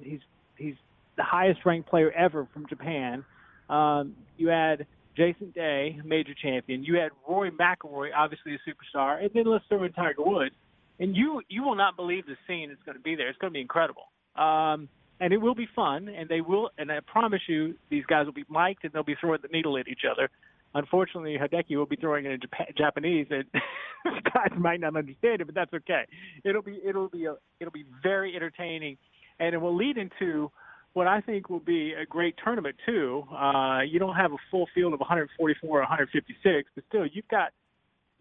he's 0.00 0.20
he's 0.56 0.74
the 1.18 1.24
highest 1.24 1.60
ranked 1.66 1.90
player 1.90 2.10
ever 2.12 2.48
from 2.54 2.66
Japan. 2.66 3.24
Um, 3.68 4.14
you 4.38 4.48
had 4.48 4.86
Jason 5.16 5.50
Day, 5.50 6.00
major 6.04 6.32
champion. 6.40 6.82
You 6.82 6.96
had 6.96 7.10
Rory 7.28 7.50
McIlroy, 7.50 8.10
obviously 8.16 8.54
a 8.54 8.58
superstar, 8.70 9.20
and 9.20 9.30
then 9.34 9.44
let's 9.44 9.64
throw 9.68 9.84
in 9.84 9.92
Tiger 9.92 10.22
Woods. 10.22 10.54
And 11.00 11.14
you 11.14 11.42
you 11.48 11.62
will 11.62 11.76
not 11.76 11.96
believe 11.96 12.24
the 12.26 12.36
scene 12.46 12.70
that's 12.70 12.82
going 12.84 12.96
to 12.96 13.02
be 13.02 13.14
there. 13.14 13.28
It's 13.28 13.38
going 13.38 13.52
to 13.52 13.54
be 13.54 13.60
incredible. 13.60 14.04
Um, 14.36 14.88
and 15.20 15.32
it 15.32 15.38
will 15.38 15.54
be 15.54 15.68
fun. 15.74 16.08
And 16.08 16.28
they 16.28 16.40
will, 16.40 16.70
and 16.78 16.90
I 16.90 17.00
promise 17.00 17.40
you, 17.48 17.74
these 17.90 18.04
guys 18.06 18.26
will 18.26 18.32
be 18.32 18.44
mic'd 18.48 18.84
and 18.84 18.92
they'll 18.92 19.02
be 19.02 19.16
throwing 19.20 19.40
the 19.42 19.48
needle 19.48 19.76
at 19.76 19.88
each 19.88 20.02
other. 20.10 20.30
Unfortunately, 20.74 21.36
Hideki 21.40 21.76
will 21.76 21.86
be 21.86 21.96
throwing 21.96 22.26
it 22.26 22.32
in 22.32 22.40
Jap- 22.40 22.76
Japanese, 22.76 23.26
and 23.30 23.44
guys 24.34 24.50
might 24.56 24.80
not 24.80 24.96
understand 24.96 25.40
it, 25.40 25.46
but 25.46 25.54
that's 25.54 25.72
okay. 25.72 26.02
It'll 26.44 26.62
be 26.62 26.78
it'll 26.86 27.08
be 27.08 27.24
a, 27.24 27.36
it'll 27.58 27.72
be 27.72 27.86
very 28.02 28.36
entertaining, 28.36 28.98
and 29.40 29.54
it 29.54 29.58
will 29.58 29.74
lead 29.74 29.96
into 29.96 30.50
what 30.92 31.06
I 31.06 31.20
think 31.20 31.48
will 31.48 31.60
be 31.60 31.92
a 31.92 32.04
great 32.04 32.34
tournament 32.42 32.76
too. 32.84 33.24
Uh, 33.30 33.80
you 33.88 33.98
don't 33.98 34.16
have 34.16 34.32
a 34.32 34.38
full 34.50 34.66
field 34.74 34.94
of 34.94 35.00
144 35.00 35.70
or 35.70 35.80
156, 35.80 36.70
but 36.74 36.84
still 36.88 37.06
you've 37.06 37.28
got 37.28 37.52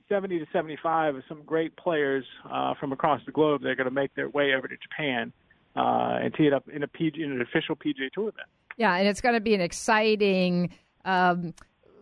70 0.09 0.39
to 0.39 0.45
75 0.53 1.15
of 1.15 1.23
some 1.27 1.43
great 1.43 1.75
players 1.75 2.25
uh, 2.49 2.73
from 2.79 2.91
across 2.91 3.21
the 3.25 3.31
globe 3.31 3.61
that 3.63 3.69
are 3.69 3.75
going 3.75 3.89
to 3.89 3.93
make 3.93 4.13
their 4.15 4.29
way 4.29 4.53
over 4.55 4.67
to 4.67 4.75
Japan 4.77 5.33
uh, 5.75 6.19
and 6.21 6.33
tee 6.33 6.47
it 6.47 6.53
up 6.53 6.67
in 6.69 6.83
a 6.83 6.87
PG, 6.87 7.21
in 7.21 7.31
an 7.31 7.41
official 7.41 7.75
PGA 7.75 8.11
Tour 8.13 8.29
event. 8.29 8.47
Yeah, 8.77 8.95
and 8.95 9.07
it's 9.07 9.21
going 9.21 9.35
to 9.35 9.41
be 9.41 9.53
an 9.53 9.61
exciting. 9.61 10.73
Um, 11.05 11.53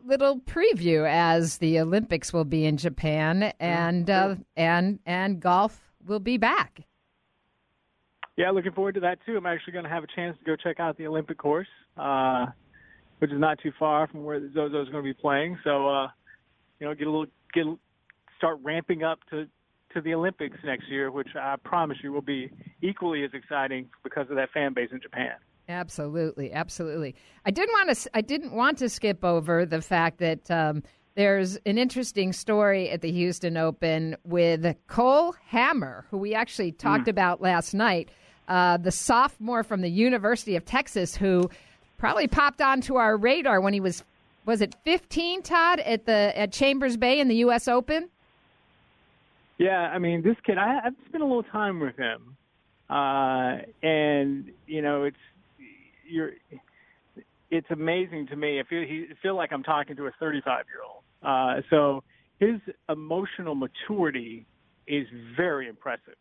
little 0.06 0.40
preview 0.42 1.08
as 1.10 1.58
the 1.58 1.80
Olympics 1.80 2.32
will 2.32 2.46
be 2.46 2.66
in 2.66 2.78
Japan 2.78 3.54
and 3.60 4.10
uh, 4.10 4.36
and 4.56 5.00
and 5.06 5.40
golf 5.40 5.92
will 6.06 6.20
be 6.20 6.38
back. 6.38 6.82
Yeah, 8.38 8.52
looking 8.52 8.74
forward 8.74 8.96
to 8.96 9.02
that 9.02 9.20
too. 9.26 9.38
I'm 9.38 9.46
actually 9.46 9.74
going 9.74 9.86
to 9.86 9.90
have 9.90 10.04
a 10.04 10.08
chance 10.14 10.38
to 10.38 10.44
go 10.44 10.56
check 10.56 10.80
out 10.80 10.98
the 10.98 11.08
Olympic 11.08 11.38
course, 11.38 11.68
uh, 11.98 12.48
which 13.20 13.32
is 13.32 13.40
not 13.40 13.60
too 13.60 13.72
far 13.80 14.08
from 14.08 14.24
where 14.24 14.40
Zozo 14.54 14.82
is 14.82 14.90
going 14.90 15.04
to 15.04 15.10
be 15.10 15.14
playing. 15.14 15.58
So, 15.64 15.88
uh, 15.88 16.08
you 16.80 16.88
know, 16.88 16.94
get 16.94 17.08
a 17.08 17.12
little 17.12 17.28
get 17.54 17.66
start 18.38 18.60
ramping 18.62 19.04
up 19.04 19.20
to 19.30 19.48
to 19.94 20.02
the 20.02 20.14
Olympics 20.14 20.58
next 20.66 20.90
year, 20.90 21.10
which 21.10 21.30
I 21.40 21.56
promise 21.64 21.98
you 22.04 22.12
will 22.12 22.22
be 22.22 22.52
equally 22.82 23.24
as 23.24 23.32
exciting 23.34 23.88
because 24.04 24.30
of 24.30 24.36
that 24.36 24.50
fan 24.52 24.74
base 24.74 24.90
in 24.92 25.02
Japan. 25.02 25.32
Absolutely, 25.70 26.52
absolutely. 26.52 27.16
I 27.46 27.52
didn't 27.52 27.74
want 27.74 27.98
to. 27.98 28.10
I 28.14 28.22
didn't 28.22 28.52
want 28.52 28.78
to 28.80 28.90
skip 28.90 29.24
over 29.24 29.66
the 29.66 29.82
fact 29.82 30.20
that 30.20 30.52
um, 30.52 30.84
there's 31.16 31.56
an 31.66 31.78
interesting 31.78 32.34
story 32.34 32.90
at 32.90 33.02
the 33.02 33.12
Houston 33.12 33.58
Open 33.58 34.16
with 34.24 34.76
Cole 34.88 35.34
Hammer, 35.48 36.06
who 36.12 36.18
we 36.18 36.36
actually 36.36 36.74
talked 36.74 37.06
mm. 37.06 37.12
about 37.12 37.42
last 37.42 37.74
night. 37.74 38.10
Uh, 38.48 38.78
the 38.78 38.92
sophomore 38.92 39.64
from 39.64 39.82
the 39.82 39.90
University 39.90 40.56
of 40.56 40.66
Texas, 40.66 41.16
who 41.16 41.50
probably 41.98 42.28
popped 42.28 42.62
onto 42.62 42.96
our 42.96 43.18
radar 43.18 43.60
when 43.62 43.74
he 43.74 43.80
was 43.80 44.04
was 44.46 44.62
it 44.62 44.76
15, 44.84 45.42
Todd, 45.42 45.80
at 45.80 46.06
the 46.06 46.38
at 46.38 46.52
Chambers 46.52 46.98
Bay 46.98 47.20
in 47.20 47.28
the 47.28 47.38
U.S. 47.38 47.68
Open. 47.68 48.10
Yeah, 49.58 49.80
I 49.80 50.00
mean, 50.00 50.22
this 50.22 50.36
kid, 50.46 50.58
I, 50.58 50.80
I've 50.86 50.94
spent 51.08 51.24
a 51.24 51.26
little 51.26 51.44
time 51.44 51.80
with 51.80 51.96
him, 51.96 52.36
uh, 52.90 53.58
and 53.82 54.52
you 54.68 54.82
know, 54.82 55.04
it's 55.04 55.18
you're. 56.08 56.32
It's 57.52 57.70
amazing 57.70 58.28
to 58.28 58.36
me. 58.36 58.60
I 58.60 58.64
feel 58.64 58.82
he 58.82 59.06
feel 59.22 59.36
like 59.36 59.54
I'm 59.54 59.64
talking 59.64 59.96
to 59.96 60.08
a 60.08 60.12
35 60.20 60.66
year 60.68 60.82
old. 60.84 61.04
Uh, 61.24 61.62
so 61.70 62.04
his 62.40 62.60
emotional 62.90 63.56
maturity 63.56 64.46
is 64.88 65.08
very 65.38 65.70
impressive, 65.70 66.18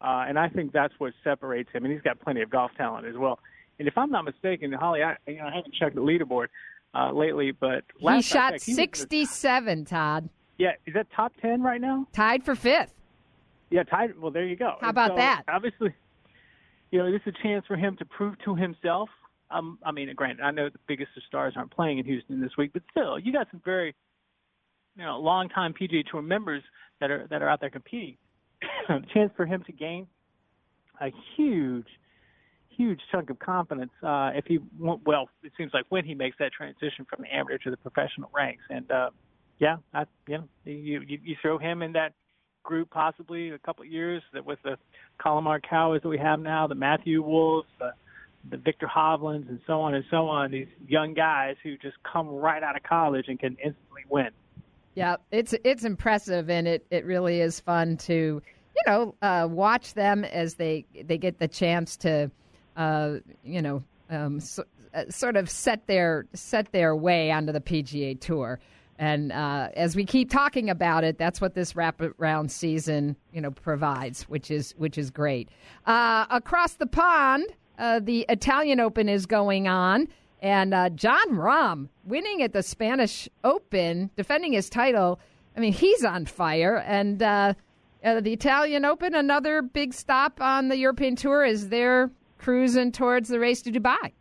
uh, 0.00 0.24
and 0.28 0.38
I 0.38 0.48
think 0.48 0.72
that's 0.72 0.94
what 0.98 1.12
separates 1.24 1.70
him. 1.72 1.84
And 1.84 1.92
he's 1.92 2.02
got 2.02 2.20
plenty 2.20 2.42
of 2.42 2.50
golf 2.50 2.70
talent 2.76 3.06
as 3.06 3.16
well. 3.16 3.38
And 3.78 3.86
if 3.86 3.96
I'm 3.96 4.10
not 4.10 4.24
mistaken, 4.24 4.72
Holly, 4.72 5.02
I, 5.02 5.16
you 5.26 5.38
know, 5.38 5.46
I 5.46 5.54
haven't 5.54 5.74
checked 5.74 5.94
the 5.94 6.00
leaderboard 6.00 6.48
uh, 6.94 7.12
lately, 7.12 7.52
but 7.52 7.84
last 8.00 8.24
he 8.24 8.34
shot 8.34 8.52
checked, 8.52 8.62
67. 8.62 9.84
Todd. 9.84 10.28
Yeah, 10.56 10.72
is 10.86 10.94
that 10.94 11.06
top 11.14 11.32
10 11.40 11.62
right 11.62 11.80
now? 11.80 12.06
Tied 12.12 12.44
for 12.44 12.54
fifth. 12.54 12.92
Yeah, 13.70 13.84
tied. 13.84 14.18
Well, 14.18 14.32
there 14.32 14.46
you 14.46 14.56
go. 14.56 14.74
How 14.80 14.90
about 14.90 15.10
so, 15.10 15.16
that? 15.16 15.42
Obviously, 15.48 15.94
you 16.90 16.98
know, 16.98 17.10
this 17.12 17.20
is 17.26 17.34
a 17.38 17.42
chance 17.42 17.66
for 17.66 17.76
him 17.76 17.96
to 17.98 18.04
prove 18.04 18.34
to 18.44 18.54
himself. 18.54 19.08
Um, 19.50 19.78
I 19.84 19.92
mean, 19.92 20.12
granted, 20.14 20.42
I 20.42 20.50
know 20.50 20.68
the 20.68 20.78
biggest 20.86 21.10
of 21.16 21.22
stars 21.24 21.54
aren't 21.56 21.70
playing 21.70 21.98
in 21.98 22.04
Houston 22.04 22.40
this 22.40 22.56
week, 22.58 22.72
but 22.72 22.82
still, 22.90 23.18
you 23.18 23.32
got 23.32 23.46
some 23.50 23.62
very, 23.64 23.94
you 24.96 25.04
know, 25.04 25.18
long-time 25.18 25.74
PGA 25.74 26.04
Tour 26.10 26.22
members 26.22 26.62
that 27.00 27.10
are 27.10 27.26
that 27.28 27.42
are 27.42 27.48
out 27.48 27.60
there 27.60 27.70
competing. 27.70 28.16
A 28.88 29.00
chance 29.14 29.32
for 29.36 29.46
him 29.46 29.62
to 29.66 29.72
gain 29.72 30.06
a 31.00 31.10
huge, 31.36 31.86
huge 32.68 33.00
chunk 33.10 33.30
of 33.30 33.38
confidence 33.38 33.92
uh, 34.02 34.30
if 34.34 34.44
he 34.46 34.58
well, 34.78 35.28
it 35.42 35.52
seems 35.56 35.72
like 35.72 35.84
when 35.88 36.04
he 36.04 36.14
makes 36.14 36.36
that 36.38 36.52
transition 36.52 37.06
from 37.08 37.22
the 37.22 37.34
amateur 37.34 37.58
to 37.58 37.70
the 37.70 37.76
professional 37.76 38.30
ranks, 38.34 38.62
and 38.70 38.90
uh, 38.90 39.10
yeah, 39.58 39.76
I, 39.92 40.04
you 40.26 40.38
know, 40.38 40.48
you, 40.64 41.00
you 41.06 41.18
you 41.22 41.36
throw 41.42 41.58
him 41.58 41.82
in 41.82 41.92
that 41.92 42.12
group 42.62 42.90
possibly 42.90 43.50
a 43.50 43.58
couple 43.58 43.82
of 43.82 43.90
years 43.90 44.22
that 44.34 44.44
with 44.44 44.58
the 44.62 44.76
Collin 45.18 45.44
Morikawas 45.44 46.02
that 46.02 46.08
we 46.08 46.18
have 46.18 46.38
now, 46.38 46.66
the 46.66 46.74
Matthew 46.74 47.22
Wolves, 47.22 47.66
the, 47.78 47.92
the 48.50 48.58
Viktor 48.58 48.86
Hovlands, 48.86 49.48
and 49.48 49.58
so 49.66 49.80
on 49.80 49.94
and 49.94 50.04
so 50.10 50.28
on. 50.28 50.50
These 50.50 50.66
young 50.86 51.14
guys 51.14 51.56
who 51.62 51.78
just 51.78 51.96
come 52.10 52.28
right 52.28 52.62
out 52.62 52.76
of 52.76 52.82
college 52.82 53.24
and 53.28 53.38
can 53.38 53.56
instantly 53.64 54.02
win. 54.10 54.28
Yeah, 54.94 55.16
it's 55.30 55.54
it's 55.64 55.84
impressive, 55.84 56.50
and 56.50 56.66
it, 56.66 56.86
it 56.90 57.04
really 57.04 57.40
is 57.40 57.60
fun 57.60 57.96
to 57.98 58.12
you 58.12 58.82
know 58.86 59.14
uh, 59.22 59.46
watch 59.50 59.94
them 59.94 60.24
as 60.24 60.54
they 60.54 60.84
they 61.04 61.18
get 61.18 61.38
the 61.38 61.48
chance 61.48 61.96
to 61.98 62.30
uh, 62.76 63.16
you 63.44 63.62
know 63.62 63.82
um, 64.10 64.40
so, 64.40 64.64
uh, 64.94 65.04
sort 65.10 65.36
of 65.36 65.50
set 65.50 65.86
their 65.86 66.26
set 66.34 66.72
their 66.72 66.96
way 66.96 67.30
onto 67.30 67.52
the 67.52 67.60
PGA 67.60 68.18
Tour. 68.18 68.58
And 68.98 69.30
uh, 69.30 69.68
as 69.76 69.94
we 69.94 70.04
keep 70.04 70.28
talking 70.28 70.68
about 70.70 71.04
it, 71.04 71.18
that's 71.18 71.40
what 71.40 71.54
this 71.54 71.74
wraparound 71.74 72.50
season, 72.50 73.14
you 73.32 73.40
know, 73.40 73.52
provides, 73.52 74.22
which 74.24 74.50
is 74.50 74.74
which 74.76 74.98
is 74.98 75.10
great. 75.10 75.48
Uh, 75.86 76.26
across 76.30 76.74
the 76.74 76.86
pond, 76.86 77.46
uh, 77.78 78.00
the 78.00 78.26
Italian 78.28 78.80
Open 78.80 79.08
is 79.08 79.24
going 79.24 79.68
on, 79.68 80.08
and 80.40 80.74
uh, 80.74 80.90
Jon 80.90 81.30
Rahm 81.30 81.88
winning 82.04 82.42
at 82.42 82.52
the 82.52 82.62
Spanish 82.62 83.28
Open, 83.44 84.10
defending 84.16 84.52
his 84.52 84.70
title. 84.70 85.18
I 85.56 85.60
mean, 85.60 85.72
he's 85.72 86.04
on 86.04 86.26
fire, 86.26 86.76
and 86.86 87.22
uh, 87.22 87.54
uh, 88.04 88.20
the 88.20 88.32
Italian 88.32 88.84
Open, 88.84 89.14
another 89.14 89.62
big 89.62 89.92
stop 89.92 90.40
on 90.40 90.68
the 90.68 90.76
European 90.76 91.16
Tour, 91.16 91.44
is 91.44 91.68
they're 91.68 92.10
cruising 92.38 92.92
towards 92.92 93.28
the 93.28 93.40
race 93.40 93.62
to 93.62 93.72
Dubai. 93.72 94.12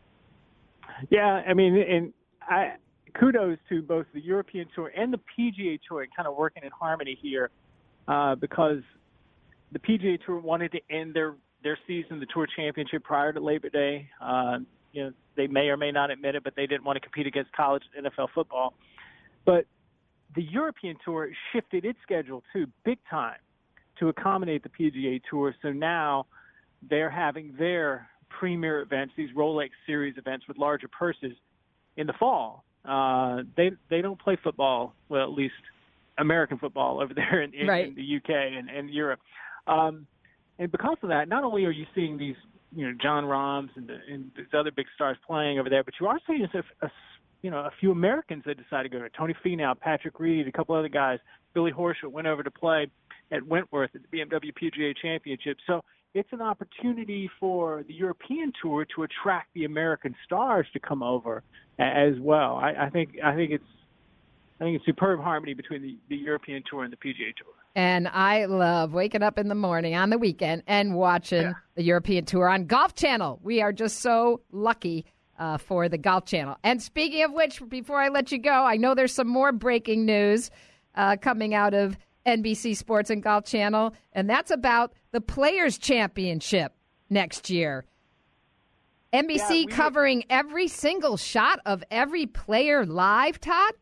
Yeah, 1.10 1.44
I 1.48 1.54
mean, 1.54 1.78
and 1.78 2.14
I 2.42 2.74
kudos 3.20 3.58
to 3.70 3.82
both 3.82 4.06
the 4.14 4.22
European 4.22 4.68
Tour 4.76 4.92
and 4.96 5.14
the 5.14 5.20
PGA 5.20 5.80
Tour 5.88 6.06
kind 6.16 6.28
of 6.28 6.36
working 6.36 6.64
in 6.64 6.72
harmony 6.72 7.18
here, 7.22 7.52
uh, 8.08 8.36
because 8.36 8.82
the 9.72 9.80
PGA 9.80 10.24
Tour 10.26 10.40
wanted 10.40 10.72
to 10.72 10.80
end 10.90 11.14
their 11.14 11.36
their 11.64 11.78
season, 11.88 12.20
the 12.20 12.28
Tour 12.34 12.48
Championship, 12.56 13.04
prior 13.04 13.34
to 13.34 13.40
Labor 13.40 13.70
Day. 13.70 14.10
Uh, 14.22 14.60
you 14.98 15.04
know, 15.04 15.12
they 15.36 15.46
may 15.46 15.68
or 15.68 15.78
may 15.78 15.92
not 15.92 16.10
admit 16.10 16.34
it, 16.34 16.44
but 16.44 16.56
they 16.56 16.66
didn't 16.66 16.84
want 16.84 16.96
to 16.96 17.00
compete 17.00 17.28
against 17.28 17.52
college 17.52 17.84
NFL 17.96 18.30
football. 18.34 18.74
But 19.46 19.66
the 20.36 20.42
European 20.42 20.98
Tour 21.06 21.30
shifted 21.54 21.86
its 21.86 22.00
schedule 22.02 22.42
too, 22.52 22.66
big 22.84 22.98
time, 23.08 23.38
to 24.00 24.10
accommodate 24.10 24.64
the 24.64 24.70
PGA 24.70 25.22
Tour. 25.30 25.54
So 25.62 25.72
now 25.72 26.26
they're 26.90 27.12
having 27.12 27.54
their 27.60 28.08
premier 28.30 28.82
events, 28.82 29.14
these 29.16 29.30
Rolex 29.38 29.70
Series 29.86 30.16
events 30.18 30.48
with 30.48 30.58
larger 30.58 30.88
purses, 30.88 31.34
in 31.96 32.08
the 32.08 32.14
fall. 32.14 32.64
Uh, 32.84 33.44
they 33.56 33.72
they 33.90 34.02
don't 34.02 34.20
play 34.20 34.38
football. 34.44 34.96
Well, 35.10 35.24
at 35.24 35.32
least 35.32 35.54
American 36.18 36.58
football 36.58 37.02
over 37.02 37.14
there 37.16 37.44
in, 37.44 37.54
in, 37.54 37.68
right. 37.68 37.88
in 37.90 37.96
the 37.96 38.16
UK 38.18 38.30
and, 38.30 38.68
and 38.68 38.90
Europe. 38.90 39.20
Um, 39.68 40.08
and 40.58 40.72
because 40.72 40.98
of 41.04 41.10
that, 41.10 41.30
not 41.30 41.44
only 41.44 41.66
are 41.66 41.72
you 41.72 41.86
seeing 41.94 42.18
these, 42.18 42.36
you 42.76 42.86
know, 42.86 42.94
Jon 43.02 43.26
Rahms 43.26 43.70
and, 43.76 43.88
the, 43.88 43.98
and 44.12 44.32
these 44.36 44.46
other 44.58 44.72
big 44.72 44.88
stars 44.96 45.18
playing 45.26 45.60
over 45.60 45.70
there, 45.70 45.84
but 45.84 45.94
you 46.00 46.08
are 46.08 46.20
seeing 46.28 46.48
a, 46.54 46.86
a 46.86 46.92
you 47.42 47.52
know 47.52 47.60
a 47.60 47.72
few 47.80 47.92
Americans 47.92 48.44
that 48.46 48.58
decided 48.62 48.92
to 48.92 49.00
go. 49.00 49.08
Tony 49.18 49.36
Finau, 49.46 49.80
Patrick 49.80 50.20
Reed, 50.20 50.48
a 50.48 50.52
couple 50.52 50.76
other 50.76 50.90
guys. 50.90 51.20
Billy 51.54 51.72
Horschel 51.72 52.12
went 52.12 52.28
over 52.28 52.44
to 52.44 52.52
play 52.52 52.88
at 53.32 53.44
Wentworth 53.44 53.92
at 53.96 54.02
the 54.02 54.18
BMW 54.18 54.52
PGA 54.62 54.94
Championship. 55.02 55.58
So 55.66 55.84
it's 56.14 56.30
an 56.32 56.42
opportunity 56.42 57.30
for 57.40 57.84
the 57.88 57.94
European 57.94 58.52
tour 58.62 58.86
to 58.96 59.04
attract 59.04 59.54
the 59.54 59.66
American 59.66 60.16
stars 60.26 60.68
to 60.74 60.80
come 60.80 61.04
over 61.04 61.44
as 61.80 62.14
well. 62.20 62.56
I, 62.56 62.86
I 62.86 62.90
think 62.90 63.18
I 63.24 63.36
think 63.36 63.52
it's 63.52 63.64
I 64.60 64.64
think 64.64 64.78
it's 64.78 64.86
superb 64.86 65.20
harmony 65.20 65.54
between 65.54 65.82
the, 65.82 65.98
the 66.10 66.16
European 66.16 66.64
tour 66.70 66.84
and 66.84 66.92
the 66.92 66.98
PGA 66.98 67.36
tour. 67.36 67.54
And 67.78 68.08
I 68.08 68.46
love 68.46 68.92
waking 68.92 69.22
up 69.22 69.38
in 69.38 69.50
the 69.50 69.56
morning 69.56 69.94
on 69.94 70.10
the 70.10 70.18
weekend 70.18 70.64
and 70.66 70.96
watching 70.96 71.44
yeah. 71.44 71.54
the 71.76 71.84
European 71.84 72.26
tour 72.26 72.50
on 72.50 72.66
Golf 72.66 72.96
Channel. 72.96 73.40
We 73.44 73.62
are 73.62 73.72
just 73.72 74.00
so 74.00 74.42
lucky 74.52 75.06
uh, 75.38 75.60
for 75.60 75.88
the 75.88 76.00
Golf 76.00 76.26
Channel. 76.26 76.58
And 76.64 76.82
speaking 76.82 77.22
of 77.22 77.34
which, 77.34 77.62
before 77.70 78.02
I 78.02 78.08
let 78.08 78.32
you 78.32 78.40
go, 78.40 78.50
I 78.50 78.78
know 78.78 78.96
there's 78.96 79.14
some 79.14 79.28
more 79.28 79.52
breaking 79.52 80.08
news 80.08 80.50
uh, 80.96 81.18
coming 81.18 81.54
out 81.54 81.76
of 81.76 81.96
NBC 82.26 82.76
Sports 82.76 83.12
and 83.12 83.22
Golf 83.22 83.46
Channel, 83.46 83.94
and 84.12 84.28
that's 84.28 84.50
about 84.50 84.94
the 85.12 85.22
Players 85.22 85.78
Championship 85.78 86.74
next 87.12 87.52
year. 87.52 87.86
NBC 89.14 89.38
yeah, 89.38 89.50
we, 89.50 89.68
covering 89.68 90.24
every 90.32 90.68
single 90.68 91.16
shot 91.16 91.60
of 91.64 91.84
every 91.92 92.26
player 92.26 92.88
live, 92.88 93.40
Todd? 93.40 93.74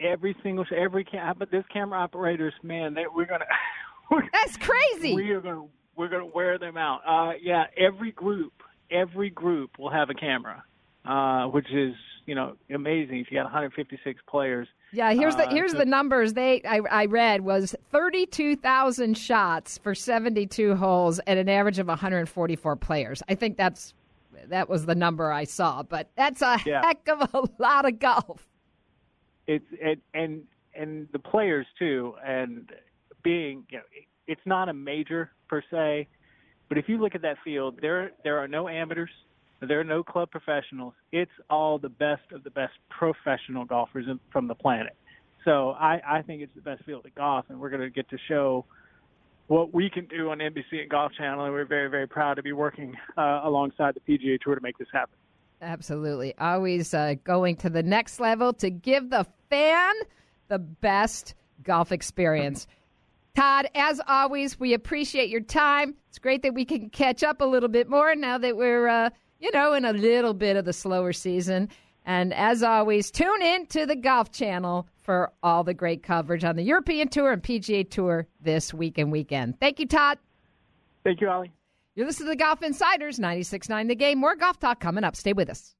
Every 0.00 0.36
single 0.42 0.64
every 0.76 1.04
cam 1.04 1.36
but 1.38 1.50
this 1.50 1.64
camera 1.72 1.98
operators, 1.98 2.54
man, 2.62 2.94
they, 2.94 3.04
we're 3.12 3.26
going 3.26 3.40
to 4.10 4.22
That's 4.32 4.56
crazy. 4.56 5.14
We 5.14 5.30
are 5.32 5.40
to 5.40 5.68
we're 5.96 6.08
going 6.08 6.28
to 6.28 6.32
wear 6.34 6.58
them 6.58 6.76
out. 6.76 7.00
Uh, 7.06 7.32
yeah, 7.42 7.64
every 7.76 8.12
group 8.12 8.52
every 8.90 9.28
group 9.30 9.78
will 9.78 9.90
have 9.90 10.08
a 10.10 10.14
camera, 10.14 10.62
uh, 11.04 11.46
which 11.48 11.70
is 11.72 11.94
you 12.26 12.34
know 12.34 12.56
amazing. 12.72 13.18
If 13.18 13.30
you 13.30 13.38
got 13.38 13.44
156 13.44 14.20
players. 14.28 14.68
Yeah, 14.92 15.12
here's 15.12 15.36
the 15.36 15.46
uh, 15.46 15.50
here's 15.50 15.74
the 15.74 15.84
numbers 15.84 16.32
they 16.32 16.62
I, 16.64 16.80
I 16.90 17.04
read 17.06 17.42
was 17.42 17.74
32,000 17.90 19.18
shots 19.18 19.76
for 19.78 19.94
72 19.94 20.76
holes 20.76 21.20
at 21.26 21.36
an 21.36 21.48
average 21.48 21.78
of 21.78 21.88
144 21.88 22.76
players. 22.76 23.22
I 23.28 23.34
think 23.34 23.56
that's 23.58 23.92
that 24.46 24.68
was 24.68 24.86
the 24.86 24.94
number 24.94 25.30
I 25.32 25.44
saw, 25.44 25.82
but 25.82 26.08
that's 26.16 26.40
a 26.40 26.58
Yeah. 26.64 26.82
heck 26.82 27.06
of 27.08 27.28
a 27.34 27.48
lot 27.62 27.84
of 27.86 27.98
golf. 27.98 28.47
It's 29.48 29.64
it, 29.72 29.98
and 30.14 30.42
and 30.74 31.08
the 31.12 31.18
players 31.18 31.66
too 31.78 32.14
and 32.24 32.70
being 33.24 33.64
you 33.70 33.78
know 33.78 33.84
it's 34.28 34.40
not 34.44 34.68
a 34.68 34.72
major 34.72 35.32
per 35.48 35.62
se 35.70 36.06
but 36.68 36.78
if 36.78 36.88
you 36.88 36.98
look 36.98 37.16
at 37.16 37.22
that 37.22 37.36
field 37.42 37.78
there 37.80 38.12
there 38.22 38.38
are 38.38 38.46
no 38.46 38.68
amateurs 38.68 39.10
there 39.60 39.80
are 39.80 39.84
no 39.84 40.04
club 40.04 40.30
professionals 40.30 40.94
it's 41.10 41.32
all 41.50 41.78
the 41.78 41.88
best 41.88 42.30
of 42.32 42.44
the 42.44 42.50
best 42.50 42.74
professional 42.90 43.64
golfers 43.64 44.06
from 44.30 44.46
the 44.46 44.54
planet 44.54 44.94
so 45.44 45.70
i 45.70 46.00
i 46.06 46.22
think 46.22 46.42
it's 46.42 46.54
the 46.54 46.60
best 46.60 46.84
field 46.84 47.04
of 47.04 47.14
golf 47.16 47.46
and 47.48 47.58
we're 47.58 47.70
going 47.70 47.82
to 47.82 47.90
get 47.90 48.08
to 48.08 48.18
show 48.28 48.64
what 49.48 49.72
we 49.72 49.88
can 49.88 50.04
do 50.06 50.30
on 50.30 50.38
NBC 50.38 50.82
and 50.82 50.90
Golf 50.90 51.10
Channel, 51.16 51.46
and 51.46 51.54
we're 51.54 51.64
very, 51.64 51.88
very 51.88 52.06
proud 52.06 52.34
to 52.34 52.42
be 52.42 52.52
working 52.52 52.94
uh, 53.16 53.40
alongside 53.44 53.94
the 53.94 54.00
PGA 54.00 54.38
Tour 54.38 54.54
to 54.54 54.60
make 54.60 54.76
this 54.76 54.88
happen. 54.92 55.17
Absolutely. 55.60 56.36
Always 56.38 56.94
uh, 56.94 57.14
going 57.24 57.56
to 57.56 57.70
the 57.70 57.82
next 57.82 58.20
level 58.20 58.52
to 58.54 58.70
give 58.70 59.10
the 59.10 59.26
fan 59.50 59.94
the 60.48 60.58
best 60.58 61.34
golf 61.62 61.92
experience. 61.92 62.66
Todd, 63.34 63.68
as 63.74 64.00
always, 64.08 64.58
we 64.58 64.74
appreciate 64.74 65.28
your 65.28 65.40
time. 65.40 65.94
It's 66.08 66.18
great 66.18 66.42
that 66.42 66.54
we 66.54 66.64
can 66.64 66.90
catch 66.90 67.22
up 67.22 67.40
a 67.40 67.44
little 67.44 67.68
bit 67.68 67.88
more 67.88 68.14
now 68.14 68.38
that 68.38 68.56
we're, 68.56 68.88
uh, 68.88 69.10
you 69.38 69.50
know, 69.52 69.74
in 69.74 69.84
a 69.84 69.92
little 69.92 70.34
bit 70.34 70.56
of 70.56 70.64
the 70.64 70.72
slower 70.72 71.12
season. 71.12 71.68
And 72.04 72.32
as 72.34 72.62
always, 72.62 73.10
tune 73.10 73.42
in 73.42 73.66
to 73.66 73.84
the 73.84 73.94
Golf 73.94 74.32
Channel 74.32 74.88
for 75.02 75.32
all 75.42 75.62
the 75.62 75.74
great 75.74 76.02
coverage 76.02 76.42
on 76.42 76.56
the 76.56 76.62
European 76.62 77.08
Tour 77.08 77.32
and 77.32 77.42
PGA 77.42 77.88
Tour 77.88 78.26
this 78.40 78.72
week 78.72 78.98
and 78.98 79.12
weekend. 79.12 79.60
Thank 79.60 79.78
you, 79.78 79.86
Todd. 79.86 80.18
Thank 81.04 81.20
you, 81.20 81.28
Holly. 81.28 81.52
You're 81.98 82.06
listening 82.06 82.28
to 82.28 82.30
the 82.30 82.36
Golf 82.36 82.62
Insiders, 82.62 83.18
96.9 83.18 83.88
The 83.88 83.96
Game. 83.96 84.18
More 84.18 84.36
golf 84.36 84.60
talk 84.60 84.78
coming 84.78 85.02
up. 85.02 85.16
Stay 85.16 85.32
with 85.32 85.50
us. 85.50 85.74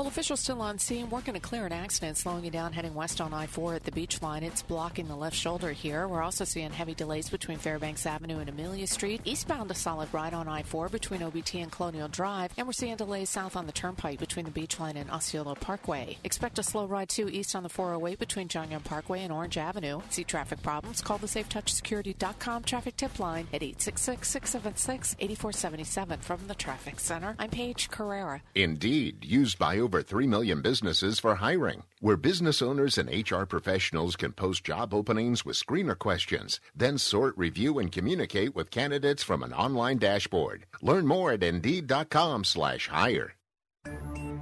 Well, 0.00 0.08
officials 0.08 0.40
still 0.40 0.62
on 0.62 0.78
scene 0.78 1.10
working 1.10 1.34
to 1.34 1.40
clear 1.40 1.66
an 1.66 1.74
accident 1.74 2.16
slowing 2.16 2.46
you 2.46 2.50
down 2.50 2.72
heading 2.72 2.94
west 2.94 3.20
on 3.20 3.34
I 3.34 3.44
4 3.44 3.74
at 3.74 3.84
the 3.84 3.90
Beachline. 3.90 4.40
It's 4.40 4.62
blocking 4.62 5.08
the 5.08 5.14
left 5.14 5.36
shoulder 5.36 5.72
here. 5.72 6.08
We're 6.08 6.22
also 6.22 6.46
seeing 6.46 6.70
heavy 6.70 6.94
delays 6.94 7.28
between 7.28 7.58
Fairbanks 7.58 8.06
Avenue 8.06 8.38
and 8.38 8.48
Amelia 8.48 8.86
Street. 8.86 9.20
Eastbound, 9.26 9.70
a 9.70 9.74
solid 9.74 10.08
ride 10.10 10.32
on 10.32 10.48
I 10.48 10.62
4 10.62 10.88
between 10.88 11.20
OBT 11.20 11.62
and 11.62 11.70
Colonial 11.70 12.08
Drive. 12.08 12.50
And 12.56 12.66
we're 12.66 12.72
seeing 12.72 12.96
delays 12.96 13.28
south 13.28 13.56
on 13.56 13.66
the 13.66 13.72
turnpike 13.72 14.18
between 14.18 14.46
the 14.46 14.50
Beachline 14.50 14.96
and 14.96 15.10
Osceola 15.10 15.54
Parkway. 15.54 16.16
Expect 16.24 16.58
a 16.58 16.62
slow 16.62 16.86
ride 16.86 17.10
too 17.10 17.28
east 17.28 17.54
on 17.54 17.62
the 17.62 17.68
408 17.68 18.18
between 18.18 18.48
John 18.48 18.70
Young 18.70 18.80
Parkway 18.80 19.22
and 19.22 19.30
Orange 19.30 19.58
Avenue. 19.58 20.00
See 20.08 20.24
traffic 20.24 20.62
problems? 20.62 21.02
Call 21.02 21.18
the 21.18 21.26
SafeTouchSecurity.com 21.26 22.62
traffic 22.62 22.96
tip 22.96 23.18
line 23.18 23.48
at 23.52 23.62
866 23.62 24.26
676 24.26 25.16
8477 25.20 26.20
from 26.20 26.46
the 26.48 26.54
Traffic 26.54 26.98
Center. 27.00 27.36
I'm 27.38 27.50
Paige 27.50 27.90
Carrera. 27.90 28.40
Indeed, 28.54 29.26
used 29.26 29.58
by 29.58 29.76
over 29.90 30.02
3 30.02 30.28
million 30.28 30.62
businesses 30.62 31.18
for 31.18 31.34
hiring, 31.34 31.82
where 31.98 32.16
business 32.16 32.62
owners 32.62 32.96
and 32.96 33.10
HR 33.10 33.42
professionals 33.44 34.14
can 34.14 34.30
post 34.30 34.62
job 34.62 34.94
openings 34.94 35.44
with 35.44 35.56
screener 35.56 35.98
questions, 35.98 36.60
then 36.76 36.96
sort, 36.96 37.36
review, 37.36 37.80
and 37.80 37.90
communicate 37.90 38.54
with 38.54 38.70
candidates 38.70 39.24
from 39.24 39.42
an 39.42 39.52
online 39.52 39.98
dashboard. 39.98 40.64
Learn 40.80 41.08
more 41.08 41.32
at 41.32 41.42
Indeed.com/hire. 41.42 43.34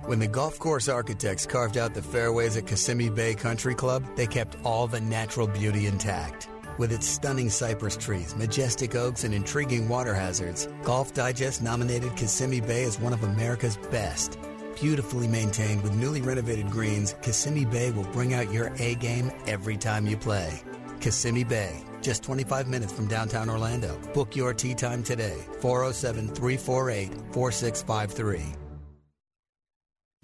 When 0.04 0.18
the 0.18 0.28
golf 0.28 0.58
course 0.58 0.86
architects 0.86 1.46
carved 1.46 1.78
out 1.78 1.94
the 1.94 2.02
fairways 2.02 2.58
at 2.58 2.66
Kissimmee 2.66 3.08
Bay 3.08 3.34
Country 3.34 3.74
Club, 3.74 4.04
they 4.16 4.26
kept 4.26 4.58
all 4.64 4.86
the 4.86 5.00
natural 5.00 5.46
beauty 5.46 5.86
intact. 5.86 6.50
With 6.76 6.92
its 6.92 7.08
stunning 7.08 7.48
cypress 7.48 7.96
trees, 7.96 8.36
majestic 8.36 8.94
oaks, 8.94 9.24
and 9.24 9.32
intriguing 9.32 9.88
water 9.88 10.14
hazards, 10.14 10.68
Golf 10.84 11.14
Digest 11.14 11.62
nominated 11.62 12.14
Kissimmee 12.16 12.60
Bay 12.60 12.84
as 12.84 13.00
one 13.00 13.14
of 13.14 13.22
America's 13.22 13.78
best. 13.90 14.38
Beautifully 14.80 15.26
maintained 15.26 15.82
with 15.82 15.96
newly 15.96 16.20
renovated 16.20 16.70
greens, 16.70 17.14
Kissimmee 17.20 17.64
Bay 17.64 17.90
will 17.90 18.04
bring 18.04 18.34
out 18.34 18.52
your 18.52 18.72
A 18.78 18.94
game 18.96 19.32
every 19.48 19.76
time 19.76 20.06
you 20.06 20.16
play. 20.16 20.62
Kissimmee 21.00 21.42
Bay, 21.44 21.84
just 22.00 22.22
25 22.22 22.68
minutes 22.68 22.92
from 22.92 23.08
downtown 23.08 23.50
Orlando. 23.50 23.98
Book 24.14 24.36
your 24.36 24.54
tee 24.54 24.74
time 24.74 25.02
today, 25.02 25.38
407 25.60 26.28
348 26.28 27.12
4653. 27.32 28.67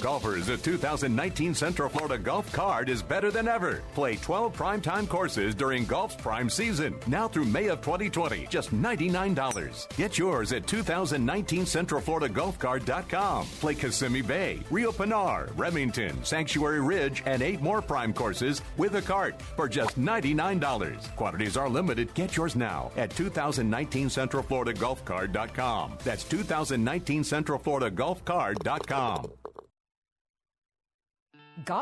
Golfers, 0.05 0.47
the 0.49 0.57
2019 0.57 1.55
Central 1.55 1.89
Florida 1.89 2.19
Golf 2.19 2.53
Card 2.53 2.89
is 2.89 3.01
better 3.01 3.31
than 3.31 3.47
ever. 3.49 3.81
Play 3.95 4.17
12 4.17 4.55
primetime 4.55 5.09
courses 5.09 5.55
during 5.55 5.85
golf's 5.87 6.17
prime 6.17 6.51
season. 6.51 6.97
Now 7.07 7.29
through 7.29 7.45
May 7.47 7.69
of 7.69 7.81
2020, 7.81 8.47
just 8.51 8.75
$99. 8.75 9.97
Get 9.97 10.19
yours 10.19 10.53
at 10.53 10.67
2019CentralFloridaGolfCard.com. 10.67 13.47
Play 13.47 13.75
Kissimmee 13.77 14.21
Bay, 14.23 14.59
Rio 14.71 14.91
Pinar, 14.93 15.49
Remington, 15.57 16.23
Sanctuary 16.25 16.81
Ridge, 16.81 17.23
and 17.25 17.41
eight 17.41 17.63
more 17.63 17.81
prime 17.81 18.13
courses 18.13 18.61
with 18.77 18.97
a 18.97 19.03
cart 19.03 19.41
for 19.57 19.69
just 19.69 19.99
$99. 19.99 21.17
Quantities 21.17 21.57
are 21.57 21.69
limited. 21.69 22.13
Get 22.15 22.37
yours 22.37 22.57
now 22.57 22.91
at 22.97 23.11
2019CentralFloridaGolfCard.com. 23.11 25.99
That's 26.05 26.25
2019CentralFloridaGolfCard.com. 26.25 29.25
Golf 29.25 29.31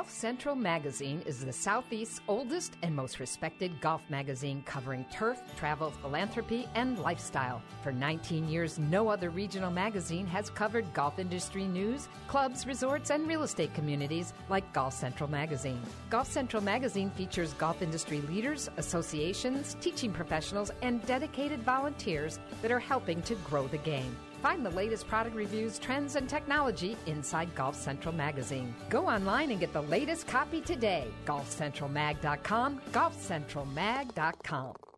Central 0.06 0.54
Magazine 0.54 1.22
is 1.24 1.42
the 1.42 1.52
Southeast's 1.52 2.20
oldest 2.28 2.76
and 2.82 2.94
most 2.94 3.18
respected 3.18 3.80
golf 3.80 4.02
magazine 4.10 4.62
covering 4.66 5.06
turf, 5.10 5.40
travel, 5.56 5.90
philanthropy, 5.90 6.68
and 6.74 6.98
lifestyle. 6.98 7.62
For 7.82 7.90
19 7.90 8.48
years, 8.48 8.78
no 8.78 9.08
other 9.08 9.30
regional 9.30 9.70
magazine 9.70 10.26
has 10.26 10.50
covered 10.50 10.92
golf 10.92 11.18
industry 11.18 11.64
news, 11.64 12.08
clubs, 12.28 12.66
resorts, 12.66 13.08
and 13.08 13.26
real 13.26 13.44
estate 13.44 13.72
communities 13.72 14.34
like 14.50 14.70
Golf 14.74 14.92
Central 14.92 15.30
Magazine. 15.30 15.80
Golf 16.10 16.30
Central 16.30 16.62
Magazine 16.62 17.10
features 17.10 17.54
golf 17.54 17.80
industry 17.80 18.20
leaders, 18.22 18.68
associations, 18.76 19.76
teaching 19.80 20.12
professionals, 20.12 20.70
and 20.82 21.04
dedicated 21.06 21.62
volunteers 21.62 22.38
that 22.60 22.70
are 22.70 22.78
helping 22.78 23.22
to 23.22 23.34
grow 23.36 23.66
the 23.68 23.78
game. 23.78 24.14
Find 24.42 24.66
the 24.66 24.70
latest 24.70 25.06
product 25.06 25.36
reviews, 25.36 25.78
trends, 25.78 26.16
and 26.16 26.28
technology 26.28 26.96
inside 27.06 27.54
Golf 27.54 27.76
Central 27.76 28.12
Magazine. 28.12 28.74
Go 28.90 29.08
online 29.08 29.52
and 29.52 29.60
get 29.60 29.72
the 29.72 29.82
latest 29.82 30.26
copy 30.26 30.60
today. 30.60 31.06
GolfCentralMag.com, 31.26 32.80
GolfCentralMag.com. 32.92 34.91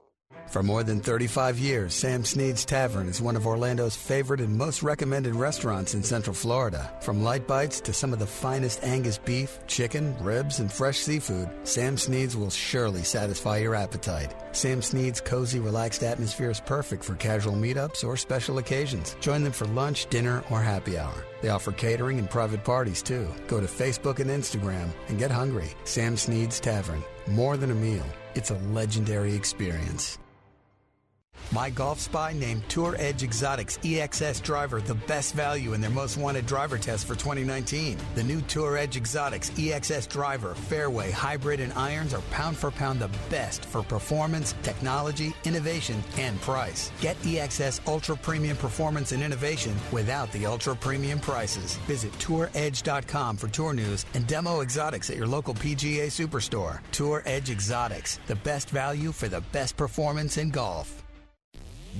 For 0.48 0.62
more 0.62 0.84
than 0.84 1.00
35 1.00 1.58
years, 1.58 1.94
Sam 1.94 2.24
Snead's 2.24 2.64
Tavern 2.64 3.08
is 3.08 3.20
one 3.20 3.34
of 3.34 3.46
Orlando's 3.46 3.96
favorite 3.96 4.40
and 4.40 4.56
most 4.56 4.82
recommended 4.82 5.34
restaurants 5.34 5.94
in 5.94 6.02
Central 6.02 6.34
Florida. 6.34 6.92
From 7.00 7.24
light 7.24 7.48
bites 7.48 7.80
to 7.80 7.92
some 7.92 8.12
of 8.12 8.20
the 8.20 8.26
finest 8.26 8.84
Angus 8.84 9.18
beef, 9.18 9.58
chicken, 9.66 10.16
ribs, 10.22 10.60
and 10.60 10.70
fresh 10.70 10.98
seafood, 10.98 11.50
Sam 11.64 11.96
Snead's 11.96 12.36
will 12.36 12.50
surely 12.50 13.02
satisfy 13.02 13.58
your 13.58 13.74
appetite. 13.74 14.34
Sam 14.52 14.80
Snead's 14.80 15.20
cozy, 15.20 15.58
relaxed 15.58 16.04
atmosphere 16.04 16.50
is 16.50 16.60
perfect 16.60 17.04
for 17.04 17.16
casual 17.16 17.54
meetups 17.54 18.04
or 18.04 18.16
special 18.16 18.58
occasions. 18.58 19.16
Join 19.20 19.42
them 19.42 19.52
for 19.52 19.66
lunch, 19.66 20.06
dinner, 20.06 20.44
or 20.50 20.60
happy 20.60 20.96
hour. 20.96 21.24
They 21.42 21.48
offer 21.48 21.72
catering 21.72 22.18
and 22.18 22.30
private 22.30 22.62
parties 22.62 23.02
too. 23.02 23.28
Go 23.48 23.60
to 23.60 23.66
Facebook 23.66 24.20
and 24.20 24.30
Instagram 24.30 24.88
and 25.08 25.18
get 25.18 25.30
hungry. 25.30 25.70
Sam 25.84 26.16
Snead's 26.16 26.60
Tavern. 26.60 27.02
More 27.26 27.56
than 27.56 27.70
a 27.70 27.74
meal, 27.74 28.06
it's 28.34 28.50
a 28.50 28.58
legendary 28.70 29.34
experience. 29.34 30.18
My 31.54 31.70
Golf 31.70 32.00
Spy 32.00 32.32
named 32.32 32.68
Tour 32.68 32.96
Edge 32.98 33.22
Exotics 33.22 33.78
EXS 33.78 34.42
driver 34.42 34.80
the 34.80 34.96
best 34.96 35.34
value 35.34 35.72
in 35.72 35.80
their 35.80 35.88
most 35.88 36.16
wanted 36.16 36.46
driver 36.46 36.78
test 36.78 37.06
for 37.06 37.14
2019. 37.14 37.96
The 38.16 38.24
new 38.24 38.40
Tour 38.40 38.76
Edge 38.76 38.96
Exotics 38.96 39.50
EXS 39.50 40.08
driver, 40.08 40.56
fairway, 40.56 41.12
hybrid, 41.12 41.60
and 41.60 41.72
irons 41.74 42.12
are 42.12 42.22
pound 42.32 42.56
for 42.56 42.72
pound 42.72 42.98
the 42.98 43.10
best 43.30 43.64
for 43.66 43.84
performance, 43.84 44.56
technology, 44.64 45.32
innovation, 45.44 46.02
and 46.18 46.40
price. 46.40 46.90
Get 47.00 47.22
EXS 47.22 47.86
Ultra 47.86 48.16
Premium 48.16 48.56
Performance 48.56 49.12
and 49.12 49.22
Innovation 49.22 49.76
without 49.92 50.32
the 50.32 50.46
ultra 50.46 50.74
premium 50.74 51.20
prices. 51.20 51.76
Visit 51.86 52.10
touredge.com 52.14 53.36
for 53.36 53.46
tour 53.46 53.74
news 53.74 54.06
and 54.14 54.26
demo 54.26 54.62
exotics 54.62 55.08
at 55.08 55.16
your 55.16 55.28
local 55.28 55.54
PGA 55.54 56.08
Superstore. 56.08 56.80
Tour 56.90 57.22
Edge 57.26 57.50
Exotics, 57.50 58.18
the 58.26 58.34
best 58.34 58.70
value 58.70 59.12
for 59.12 59.28
the 59.28 59.42
best 59.52 59.76
performance 59.76 60.36
in 60.36 60.50
golf. 60.50 61.03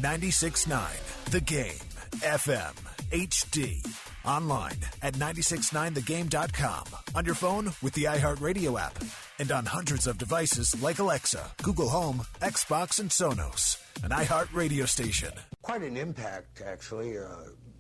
96.9 0.01 1.31
The 1.31 1.41
Game, 1.41 1.79
FM, 2.21 2.75
HD. 3.11 3.87
Online 4.25 4.77
at 5.03 5.15
969thegame.com. 5.15 6.85
On 7.15 7.25
your 7.25 7.35
phone 7.35 7.73
with 7.83 7.93
the 7.95 8.05
iHeartRadio 8.05 8.81
app. 8.81 8.99
And 9.39 9.53
on 9.53 9.67
hundreds 9.67 10.07
of 10.07 10.19
devices 10.19 10.81
like 10.83 10.99
Alexa, 10.99 11.51
Google 11.63 11.89
Home, 11.91 12.23
Xbox, 12.41 12.99
and 12.99 13.11
Sonos. 13.11 13.81
An 14.03 14.11
iHeartRadio 14.11 14.89
station. 14.89 15.33
Quite 15.63 15.83
an 15.83 15.97
impact, 15.97 16.63
actually. 16.65 17.19
Uh, 17.19 17.27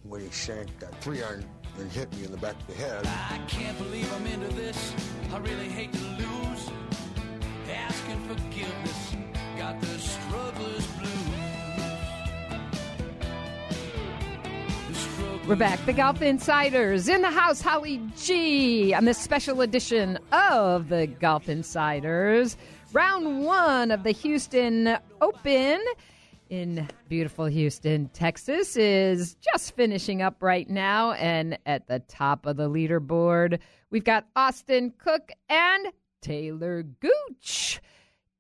when 0.04 0.20
he 0.20 0.28
sank 0.30 0.68
that 0.80 0.94
three 1.02 1.22
iron 1.22 1.44
and 1.78 1.90
hit 1.90 2.14
me 2.14 2.24
in 2.24 2.30
the 2.30 2.36
back 2.36 2.54
of 2.60 2.66
the 2.66 2.74
head. 2.74 3.06
I 3.06 3.40
can't 3.48 3.76
believe 3.78 4.12
I'm 4.14 4.26
into 4.26 4.54
this. 4.54 4.94
I 5.32 5.38
really 5.38 5.68
hate 5.68 5.92
to 5.92 5.98
lose. 5.98 6.70
Asking 7.72 8.20
forgiveness. 8.28 9.16
Got 9.56 9.80
the 9.80 9.98
We're 15.46 15.56
back. 15.56 15.84
The 15.84 15.92
Golf 15.92 16.22
Insiders 16.22 17.06
in 17.06 17.20
the 17.20 17.30
house. 17.30 17.60
Holly 17.60 18.00
G 18.16 18.94
on 18.94 19.04
this 19.04 19.18
special 19.18 19.60
edition 19.60 20.18
of 20.32 20.88
the 20.88 21.06
Golf 21.06 21.50
Insiders. 21.50 22.56
Round 22.94 23.44
one 23.44 23.90
of 23.90 24.04
the 24.04 24.12
Houston 24.12 24.96
Open 25.20 25.84
in 26.48 26.88
beautiful 27.10 27.44
Houston, 27.44 28.08
Texas 28.14 28.74
is 28.74 29.34
just 29.34 29.76
finishing 29.76 30.22
up 30.22 30.42
right 30.42 30.68
now. 30.68 31.12
And 31.12 31.58
at 31.66 31.88
the 31.88 31.98
top 31.98 32.46
of 32.46 32.56
the 32.56 32.70
leaderboard, 32.70 33.58
we've 33.90 34.04
got 34.04 34.26
Austin 34.34 34.94
Cook 34.96 35.30
and 35.50 35.88
Taylor 36.22 36.84
Gooch, 36.84 37.82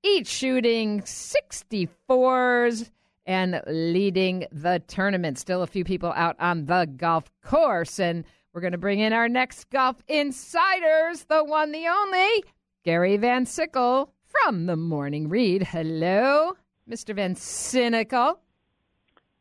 each 0.02 0.28
shooting 0.28 1.02
64s 1.02 2.88
and 3.26 3.60
leading 3.66 4.46
the 4.52 4.82
tournament. 4.86 5.38
Still 5.38 5.62
a 5.62 5.66
few 5.66 5.84
people 5.84 6.12
out 6.14 6.36
on 6.38 6.66
the 6.66 6.88
golf 6.96 7.30
course. 7.42 7.98
And 7.98 8.24
we're 8.52 8.60
going 8.60 8.72
to 8.72 8.78
bring 8.78 9.00
in 9.00 9.12
our 9.12 9.28
next 9.28 9.70
golf 9.70 9.96
insiders, 10.08 11.24
the 11.24 11.42
one, 11.44 11.72
the 11.72 11.86
only, 11.88 12.44
Gary 12.84 13.16
Van 13.16 13.46
Sickle 13.46 14.12
from 14.24 14.66
the 14.66 14.76
Morning 14.76 15.28
Read. 15.28 15.62
Hello, 15.62 16.56
Mr. 16.88 17.14
Van 17.14 17.34
Sickle. 17.34 18.40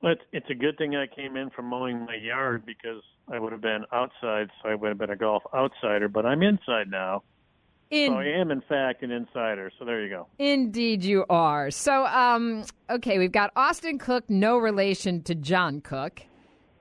Well, 0.02 0.13
it's, 0.13 0.22
it's 0.32 0.50
a 0.50 0.56
good 0.56 0.78
thing 0.78 0.96
I 0.96 1.08
came 1.08 1.38
in 1.38 1.50
from 1.50 1.65
mowing 1.65 2.06
my 2.06 2.15
yard 2.15 2.65
because 2.65 3.02
I 3.32 3.39
would 3.39 3.52
have 3.54 3.62
been 3.62 3.86
outside, 3.93 4.50
so 4.62 4.69
I 4.69 4.76
would 4.76 4.89
have 4.89 4.98
been 4.98 5.12
a 5.12 5.15
golf 5.15 5.43
outsider. 5.54 6.10
But 6.10 6.26
I'm 6.26 6.43
inside 6.43 6.89
now, 6.89 7.24
In- 7.94 8.12
so 8.12 8.18
I 8.18 8.26
am 8.26 8.50
in 8.50 8.62
fact 8.62 9.04
an 9.04 9.12
insider. 9.12 9.72
So 9.78 9.86
there 9.86 10.02
you 10.02 10.10
go. 10.10 10.28
Indeed, 10.40 11.04
you 11.04 11.26
are. 11.30 11.70
So, 11.70 12.08
um, 12.08 12.66
okay, 12.90 13.20
we've 13.20 13.32
got 13.32 13.52
Austin 13.56 14.00
Cook, 14.00 14.28
no 14.30 14.58
relation 14.58 15.22
to 15.24 15.36
John 15.36 15.80
Cook, 15.80 16.24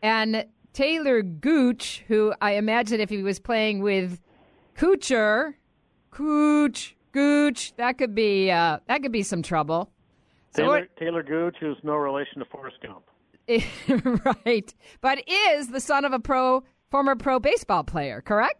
and 0.02 0.46
Taylor 0.72 1.20
Gooch, 1.20 2.02
who 2.08 2.32
I 2.40 2.52
imagine 2.52 2.98
if 2.98 3.10
he 3.10 3.22
was 3.22 3.38
playing 3.38 3.82
with 3.82 4.20
Kuchar, 4.74 5.52
Cooch, 6.10 6.96
Gooch, 7.12 7.74
that 7.76 7.98
could 7.98 8.14
be 8.14 8.50
uh, 8.50 8.78
that 8.88 9.02
could 9.02 9.12
be 9.12 9.22
some 9.22 9.42
trouble. 9.42 9.90
So 10.56 10.62
Taylor, 10.62 10.86
Taylor 10.98 11.22
Gooch, 11.22 11.56
who's 11.60 11.76
no 11.82 11.94
relation 11.96 12.38
to 12.38 12.46
Forrest 12.46 12.76
Gump. 12.82 13.04
right, 14.46 14.74
but 15.02 15.22
is 15.28 15.68
the 15.68 15.80
son 15.80 16.06
of 16.06 16.14
a 16.14 16.18
pro, 16.18 16.62
former 16.90 17.16
pro 17.16 17.38
baseball 17.38 17.84
player, 17.84 18.22
correct? 18.22 18.56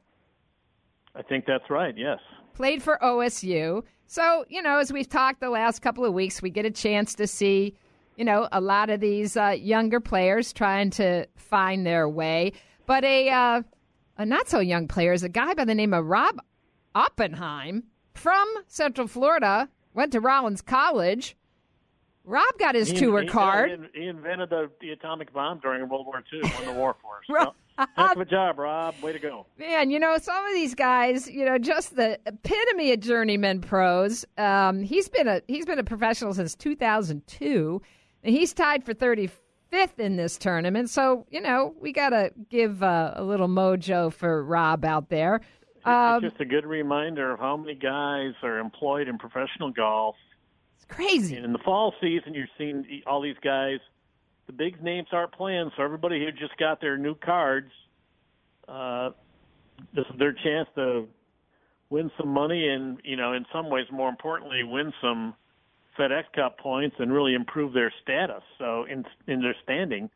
I 1.15 1.23
think 1.23 1.47
that's 1.47 1.71
right. 1.71 1.97
Yes. 1.97 2.19
Played 2.55 2.83
for 2.83 2.99
OSU. 3.03 3.83
So, 4.07 4.45
you 4.49 4.63
know, 4.63 4.79
as 4.79 4.93
we've 4.93 5.09
talked 5.09 5.41
the 5.41 5.51
last 5.51 5.81
couple 5.81 6.05
of 6.05 6.13
weeks, 6.13 6.43
we 6.43 6.51
get 6.51 6.67
a 6.67 6.71
chance 6.71 7.15
to 7.15 7.27
see, 7.27 7.75
you 8.17 8.25
know, 8.25 8.49
a 8.53 8.61
lot 8.61 8.91
of 8.91 9.01
these 9.01 9.37
uh, 9.37 9.57
younger 9.59 10.01
players 10.01 10.53
trying 10.53 10.91
to 10.91 11.27
find 11.37 11.87
their 11.87 12.09
way. 12.09 12.53
But 12.87 13.05
a, 13.05 13.31
uh, 13.31 13.63
a 14.19 14.27
not 14.27 14.49
so 14.49 14.61
young 14.61 14.87
player 14.89 15.13
is 15.13 15.23
a 15.23 15.29
guy 15.29 15.55
by 15.55 15.65
the 15.65 15.75
name 15.75 15.95
of 15.95 16.05
Rob 16.07 16.41
Oppenheim 16.95 17.85
from 18.15 18.47
Central 18.67 19.07
Florida, 19.07 19.69
went 19.95 20.13
to 20.13 20.21
Rollins 20.21 20.61
College. 20.63 21.37
Rob 22.25 22.45
got 22.59 22.75
his 22.75 22.91
He- 22.91 22.99
tour 22.99 23.23
he- 23.23 23.29
card. 23.29 23.89
He, 23.95 24.03
he 24.03 24.07
invented 24.09 24.51
the, 24.51 24.71
the 24.81 24.91
atomic 24.91 25.33
bomb 25.33 25.59
during 25.61 25.89
World 25.89 26.07
War 26.07 26.23
II. 26.33 26.43
Won 26.43 26.67
the 26.67 26.73
war 26.73 26.97
for 27.01 27.39
us. 27.41 27.55
Heck 27.97 28.17
of 28.17 28.21
a 28.21 28.25
job, 28.25 28.59
Rob. 28.59 28.95
Way 29.03 29.13
to 29.13 29.19
go. 29.19 29.47
Man, 29.59 29.91
you 29.91 29.99
know, 29.99 30.17
some 30.19 30.45
of 30.45 30.55
these 30.55 30.75
guys, 30.75 31.29
you 31.29 31.45
know, 31.45 31.59
just 31.59 31.97
the 31.97 32.19
epitome 32.27 32.93
of 32.93 33.01
journeyman 33.01 33.61
pros. 33.61 34.25
Um, 34.39 34.83
he's 34.83 35.09
been 35.09 35.29
a 35.29 35.43
he's 35.49 35.67
been 35.67 35.79
a 35.79 35.85
professional 35.85 36.35
since 36.35 36.55
2002, 36.55 37.83
and 38.23 38.35
he's 38.35 38.53
tied 38.53 38.85
for 38.85 38.95
35th 38.95 39.99
in 39.99 40.17
this 40.17 40.37
tournament. 40.39 40.91
So, 40.91 41.27
you 41.31 41.41
know, 41.41 41.75
we 41.81 41.93
got 41.93 42.11
to 42.11 42.33
give 42.51 42.83
uh, 42.83 43.13
a 43.17 43.23
little 43.23 43.49
mojo 43.49 44.13
for 44.13 44.43
Rob 44.45 44.85
out 44.85 45.09
there. 45.09 45.41
Um, 45.85 46.25
it's 46.25 46.33
just 46.33 46.41
a 46.41 46.45
good 46.45 46.65
reminder 46.67 47.33
of 47.33 47.41
how 47.41 47.57
many 47.57 47.75
guys 47.75 48.35
are 48.43 48.59
employed 48.59 49.09
in 49.09 49.19
professional 49.19 49.71
golf. 49.71 50.15
It's 50.77 50.85
crazy. 50.85 51.37
And 51.37 51.45
in 51.45 51.53
the 51.53 51.59
fall 51.59 51.95
season, 52.01 52.35
you're 52.35 52.49
seeing 52.57 53.03
all 53.07 53.21
these 53.21 53.37
guys. 53.43 53.79
The 54.47 54.53
big 54.53 54.83
names 54.83 55.09
aren't 55.13 55.33
playing, 55.33 55.71
so 55.77 55.83
everybody 55.83 56.25
who 56.25 56.33
just 56.33 56.57
got 56.59 56.81
their 56.81 56.99
new 56.99 57.15
cards, 57.15 57.71
uh, 58.69 59.11
this 59.95 60.05
is 60.13 60.19
their 60.19 60.33
chance 60.33 60.69
to 60.75 61.07
win 61.91 62.11
some 62.19 62.29
money, 62.29 62.69
and 62.69 62.99
you 63.05 63.17
know, 63.17 63.33
in 63.33 63.45
some 63.53 63.71
ways, 63.71 63.87
more 63.93 64.09
importantly, 64.09 64.63
win 64.65 64.93
some 65.01 65.35
FedEx 65.99 66.25
Cup 66.35 66.59
points 66.59 66.97
and 66.99 67.13
really 67.13 67.35
improve 67.35 67.73
their 67.73 67.93
status. 68.03 68.43
So 68.59 68.85
in 68.85 69.05
in 69.27 69.43
their 69.43 69.57
standing. 69.63 70.11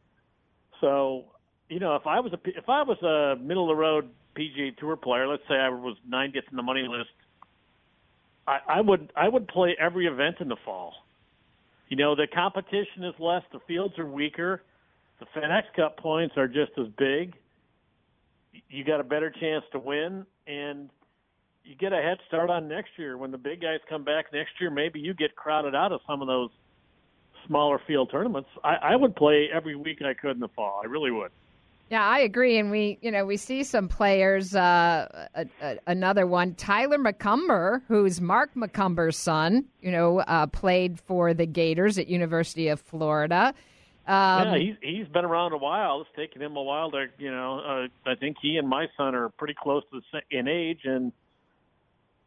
So 0.81 1.25
you 1.69 1.81
know, 1.81 1.97
if 1.97 2.07
I 2.07 2.21
was 2.21 2.33
a 2.33 2.39
if 2.47 2.69
I 2.69 2.83
was 2.83 3.01
a 3.03 3.41
middle 3.43 3.71
of 3.71 3.77
the 3.77 3.81
road 3.81 4.11
PGA 4.37 4.77
Tour 4.77 4.97
player, 4.97 5.27
let's 5.27 5.43
say 5.49 5.55
I 5.55 5.69
was 5.69 5.97
90th 6.09 6.51
in 6.51 6.57
the 6.57 6.63
money 6.63 6.87
list, 6.89 7.11
I, 8.47 8.59
I 8.69 8.81
would 8.81 9.13
I 9.17 9.29
would 9.29 9.49
play 9.49 9.77
every 9.79 10.07
event 10.07 10.37
in 10.41 10.49
the 10.49 10.57
fall. 10.65 10.95
You 11.89 11.97
know, 11.97 12.15
the 12.15 12.27
competition 12.27 13.05
is 13.05 13.15
less, 13.19 13.43
the 13.53 13.61
fields 13.67 13.99
are 13.99 14.07
weaker, 14.07 14.63
the 15.21 15.27
FedEx 15.37 15.63
Cup 15.75 15.99
points 15.99 16.37
are 16.37 16.49
just 16.49 16.73
as 16.79 16.87
big. 16.99 17.35
You 18.69 18.85
got 18.85 19.01
a 19.01 19.05
better 19.05 19.31
chance 19.31 19.65
to 19.73 19.79
win, 19.79 20.27
and 20.47 20.91
you 21.65 21.75
get 21.77 21.93
a 21.93 21.97
head 21.97 22.19
start 22.27 22.51
on 22.51 22.69
next 22.69 22.91
year. 22.97 23.17
When 23.17 23.31
the 23.31 23.39
big 23.39 23.61
guys 23.61 23.79
come 23.89 24.05
back 24.05 24.27
next 24.33 24.53
year, 24.61 24.71
maybe 24.71 25.01
you 25.01 25.15
get 25.15 25.37
crowded 25.37 25.75
out 25.75 25.93
of 25.93 26.01
some 26.07 26.23
of 26.23 26.29
those 26.29 26.51
smaller 27.47 27.81
field 27.87 28.11
tournaments. 28.11 28.49
I, 28.65 28.77
I 28.83 28.97
would 28.97 29.15
play 29.15 29.49
every 29.53 29.77
week 29.77 29.99
I 30.03 30.15
could 30.15 30.33
in 30.33 30.41
the 30.41 30.49
fall. 30.49 30.81
I 30.83 30.87
really 30.87 31.11
would. 31.11 31.31
Yeah, 31.89 32.05
I 32.05 32.21
agree, 32.21 32.59
and 32.59 32.71
we, 32.73 32.99
you 33.01 33.13
know, 33.13 33.25
we 33.25 33.37
see 33.37 33.63
some 33.63 33.87
players. 33.87 34.57
Uh, 34.57 35.29
a, 35.37 35.47
a, 35.63 35.79
another 35.87 36.27
one, 36.27 36.55
Tyler 36.55 36.99
McCumber, 36.99 37.83
who's 37.87 38.21
Mark 38.21 38.55
McCumber's 38.55 39.17
son. 39.17 39.67
You 39.81 39.93
know, 39.93 40.19
uh, 40.21 40.47
played 40.49 40.99
for 40.99 41.33
the 41.33 41.47
Gators 41.47 41.97
at 41.97 42.09
University 42.09 42.69
of 42.69 42.81
Florida. 42.81 43.55
Um, 44.09 44.15
yeah, 44.55 44.59
he's 44.59 44.75
he's 44.83 45.09
been 45.09 45.25
around 45.25 45.53
a 45.53 45.59
while. 45.59 46.01
It's 46.01 46.11
taken 46.17 46.43
him 46.43 46.57
a 46.57 46.63
while 46.63 46.91
to, 46.91 47.07
you 47.19 47.31
know. 47.31 47.61
Uh, 47.61 48.11
I 48.11 48.17
think 48.17 48.37
he 48.43 48.57
and 48.57 48.69
my 48.69 48.87
son 48.97 49.15
are 49.15 49.29
pretty 49.29 49.55
close 49.61 49.85
to 49.93 50.01
the 50.01 50.03
sa- 50.11 50.27
in 50.37 50.49
age, 50.49 50.81
and 50.85 51.13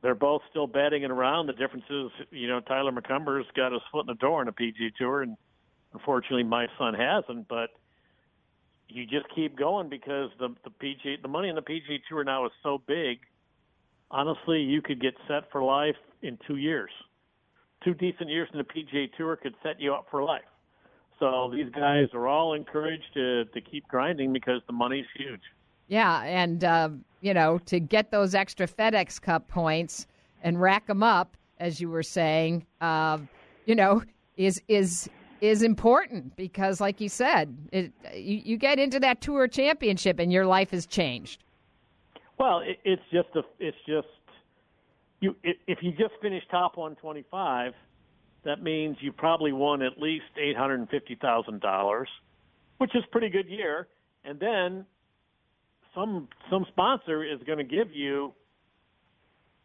they're 0.02 0.16
both 0.16 0.42
still 0.50 0.68
batting 0.68 1.04
it 1.04 1.12
around. 1.12 1.48
The 1.48 1.54
difference 1.54 1.86
is, 1.90 2.12
you 2.32 2.48
know, 2.48 2.62
Tyler 2.62 2.92
McCumber's 2.92 3.48
got 3.56 3.74
his 3.74 3.82
foot 3.92 4.02
in 4.02 4.08
the 4.08 4.14
door 4.16 4.42
in 4.42 4.48
a 4.48 4.54
PG 4.54 4.92
Tour, 4.98 5.22
and 5.22 5.38
unfortunately, 5.94 6.44
my 6.44 6.68
son 6.78 6.94
hasn't. 6.94 7.48
But 7.50 7.72
you 8.90 9.06
just 9.06 9.26
keep 9.34 9.58
going 9.58 9.90
because 9.90 10.30
the 10.40 10.50
the 10.64 10.70
PG 10.70 11.18
the 11.22 11.28
money 11.28 11.50
in 11.50 11.56
the 11.56 11.62
PG 11.62 12.02
Tour 12.10 12.24
now 12.24 12.46
is 12.46 12.52
so 12.64 12.82
big. 12.88 13.20
Honestly, 14.12 14.62
you 14.62 14.82
could 14.82 15.00
get 15.00 15.14
set 15.28 15.52
for 15.52 15.64
life 15.64 15.96
in 16.22 16.38
two 16.48 16.58
years. 16.58 16.90
Two 17.84 17.94
decent 17.94 18.30
years 18.30 18.50
in 18.52 18.58
the 18.58 18.66
PGA 18.66 19.10
Tour 19.16 19.36
could 19.36 19.56
set 19.64 19.80
you 19.80 19.94
up 19.94 20.08
for 20.10 20.24
life. 20.24 20.42
So 21.20 21.52
these 21.54 21.70
guys 21.72 22.08
are 22.14 22.28
all 22.28 22.54
encouraged 22.54 23.14
to 23.14 23.46
to 23.46 23.62
keep 23.62 23.88
grinding 23.88 24.34
because 24.34 24.62
the 24.68 24.74
money's 24.74 25.06
huge. 25.16 25.42
Yeah, 25.88 26.24
and 26.24 26.64
uh, 26.64 26.90
you 27.22 27.34
know, 27.34 27.60
to 27.66 27.80
get 27.80 28.12
those 28.12 28.36
extra 28.36 28.68
FedEx 28.68 29.22
Cup 29.22 29.48
points 29.48 30.08
and 30.42 30.60
rack 30.60 30.88
them 30.88 31.04
up, 31.04 31.36
as 31.60 31.82
you 31.82 31.90
were 31.90 32.04
saying, 32.04 32.66
uh, 32.82 33.20
you 33.66 33.76
know, 33.76 34.04
is 34.38 34.62
is 34.68 35.10
is 35.42 35.62
important 35.64 36.36
because, 36.36 36.80
like 36.82 37.00
you 37.02 37.10
said, 37.10 37.56
it, 37.72 37.92
you, 38.14 38.42
you 38.44 38.58
get 38.58 38.80
into 38.80 39.00
that 39.00 39.22
tour 39.22 39.48
championship 39.48 40.20
and 40.20 40.32
your 40.32 40.46
life 40.46 40.72
has 40.72 40.86
changed. 40.86 41.44
Well, 42.38 42.60
it, 42.60 42.80
it's 42.86 43.02
just 43.12 43.30
a 43.36 43.42
it's 43.60 43.78
just 43.88 44.08
you 45.20 45.36
i- 45.46 45.58
if 45.68 45.80
you 45.82 45.92
just 45.92 46.14
finish 46.22 46.44
top 46.50 46.78
125, 46.78 47.74
that 48.46 48.64
means 48.64 48.98
you 49.02 49.12
probably 49.12 49.52
won 49.52 49.82
at 49.82 50.00
least 50.00 50.26
eight 50.38 50.56
hundred 50.56 50.80
and 50.80 50.90
fifty 50.90 51.16
thousand 51.16 51.62
dollars, 51.62 52.08
which 52.78 52.96
is 52.96 53.04
pretty 53.12 53.30
good 53.30 53.48
year. 53.48 53.88
And 54.24 54.40
then 54.40 54.86
some 55.96 56.28
some 56.50 56.66
sponsor 56.70 57.24
is 57.24 57.40
going 57.46 57.58
to 57.58 57.64
give 57.64 57.94
you 57.94 58.34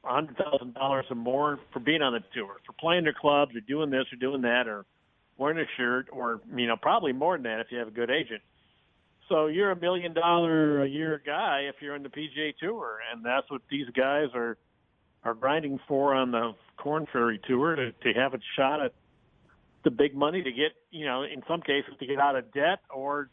hundred 0.02 0.36
thousand 0.36 0.74
dollars 0.74 1.06
or 1.10 1.16
more 1.16 1.58
for 1.72 1.80
being 1.80 2.02
on 2.02 2.12
the 2.12 2.20
tour, 2.34 2.56
for 2.66 2.72
playing 2.80 3.04
their 3.04 3.14
clubs, 3.18 3.54
or 3.54 3.60
doing 3.60 3.90
this 3.90 4.04
or 4.12 4.16
doing 4.16 4.42
that, 4.42 4.66
or 4.66 4.84
wearing 5.36 5.58
a 5.58 5.68
shirt, 5.76 6.08
or 6.12 6.40
you 6.54 6.66
know 6.66 6.76
probably 6.80 7.12
more 7.12 7.36
than 7.36 7.44
that 7.44 7.60
if 7.60 7.66
you 7.70 7.78
have 7.78 7.88
a 7.88 7.92
good 7.92 8.10
agent. 8.10 8.42
So 9.28 9.46
you're 9.46 9.70
a 9.70 9.80
million 9.80 10.12
dollar 10.12 10.82
a 10.82 10.88
year 10.88 11.20
guy 11.24 11.62
if 11.68 11.76
you're 11.80 11.96
in 11.96 12.02
the 12.02 12.10
PGA 12.10 12.54
Tour, 12.60 12.98
and 13.12 13.24
that's 13.24 13.50
what 13.50 13.62
these 13.70 13.88
guys 13.96 14.28
are 14.34 14.58
are 15.24 15.34
grinding 15.34 15.80
for 15.88 16.14
on 16.14 16.30
the 16.30 16.52
Korn 16.76 17.06
Ferry 17.10 17.40
Tour 17.46 17.76
to, 17.76 17.92
to 17.92 18.12
have 18.18 18.34
a 18.34 18.38
shot 18.56 18.84
at 18.84 18.92
the 19.84 19.90
big 19.90 20.14
money 20.14 20.42
to 20.42 20.50
get, 20.50 20.72
you 20.90 21.06
know, 21.06 21.22
in 21.22 21.42
some 21.48 21.60
cases 21.60 21.94
to 21.98 22.06
get 22.06 22.18
out 22.18 22.36
of 22.36 22.52
debt 22.52 22.80
or 22.94 23.30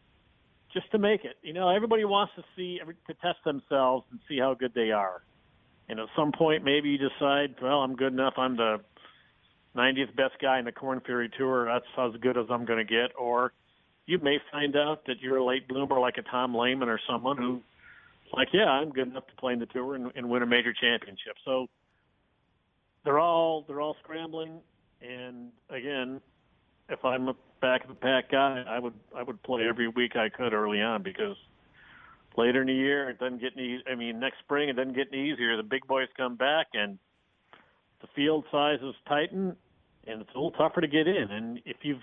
just 0.73 0.89
to 0.91 0.99
make 0.99 1.25
it. 1.25 1.35
You 1.41 1.53
know, 1.53 1.69
everybody 1.69 2.05
wants 2.05 2.33
to 2.35 2.43
see 2.55 2.79
to 3.07 3.13
test 3.15 3.43
themselves 3.43 4.05
and 4.11 4.19
see 4.29 4.39
how 4.39 4.53
good 4.53 4.73
they 4.73 4.91
are. 4.91 5.23
And 5.89 5.99
at 5.99 6.07
some 6.15 6.31
point, 6.31 6.63
maybe 6.63 6.89
you 6.89 6.97
decide, 6.97 7.55
well, 7.61 7.79
I'm 7.79 7.95
good 7.95 8.13
enough. 8.13 8.35
I'm 8.37 8.55
the 8.55 8.79
90th 9.75 10.15
best 10.15 10.33
guy 10.41 10.59
in 10.59 10.65
the 10.65 10.71
Korn 10.71 11.01
Ferry 11.05 11.29
Tour. 11.37 11.65
That's 11.65 11.85
as 11.97 12.19
good 12.21 12.37
as 12.37 12.45
I'm 12.49 12.65
going 12.65 12.85
to 12.85 12.89
get. 12.89 13.11
Or 13.17 13.53
you 14.05 14.19
may 14.19 14.37
find 14.51 14.75
out 14.75 15.05
that 15.07 15.21
you're 15.21 15.37
a 15.37 15.45
late 15.45 15.67
bloomer, 15.67 15.99
like 15.99 16.17
a 16.17 16.23
Tom 16.23 16.55
Lehman 16.55 16.89
or 16.89 16.99
someone 17.09 17.37
who, 17.37 17.61
like, 18.33 18.49
yeah, 18.53 18.69
I'm 18.69 18.89
good 18.89 19.07
enough 19.07 19.27
to 19.27 19.35
play 19.35 19.53
in 19.53 19.59
the 19.59 19.65
tour 19.67 19.95
and, 19.95 20.11
and 20.15 20.29
win 20.29 20.43
a 20.43 20.45
major 20.45 20.73
championship. 20.73 21.35
So 21.45 21.67
they're 23.03 23.19
all 23.19 23.65
they're 23.67 23.81
all 23.81 23.95
scrambling. 24.03 24.59
And 25.01 25.51
again, 25.69 26.21
if 26.89 27.03
I'm 27.03 27.27
a 27.29 27.35
back 27.61 27.83
of 27.83 27.89
the 27.89 27.95
pack 27.95 28.31
guy, 28.31 28.63
I 28.67 28.79
would 28.79 28.93
I 29.15 29.23
would 29.23 29.41
play 29.43 29.63
every 29.67 29.87
week 29.87 30.15
I 30.15 30.29
could 30.29 30.53
early 30.53 30.81
on 30.81 31.03
because 31.03 31.37
later 32.37 32.61
in 32.61 32.67
the 32.67 32.73
year 32.73 33.09
it 33.09 33.19
doesn't 33.19 33.41
get 33.41 33.53
any. 33.57 33.81
I 33.89 33.95
mean, 33.95 34.19
next 34.19 34.39
spring 34.39 34.69
it 34.69 34.75
doesn't 34.75 34.95
get 34.95 35.07
any 35.11 35.31
easier. 35.31 35.57
The 35.57 35.63
big 35.63 35.87
boys 35.87 36.07
come 36.17 36.35
back 36.35 36.67
and 36.73 36.99
the 38.01 38.07
field 38.15 38.45
sizes 38.51 38.95
tighten, 39.07 39.55
and 40.07 40.21
it's 40.21 40.29
a 40.33 40.37
little 40.37 40.51
tougher 40.51 40.81
to 40.81 40.87
get 40.87 41.07
in. 41.07 41.27
And 41.29 41.59
if 41.65 41.77
you've 41.83 42.01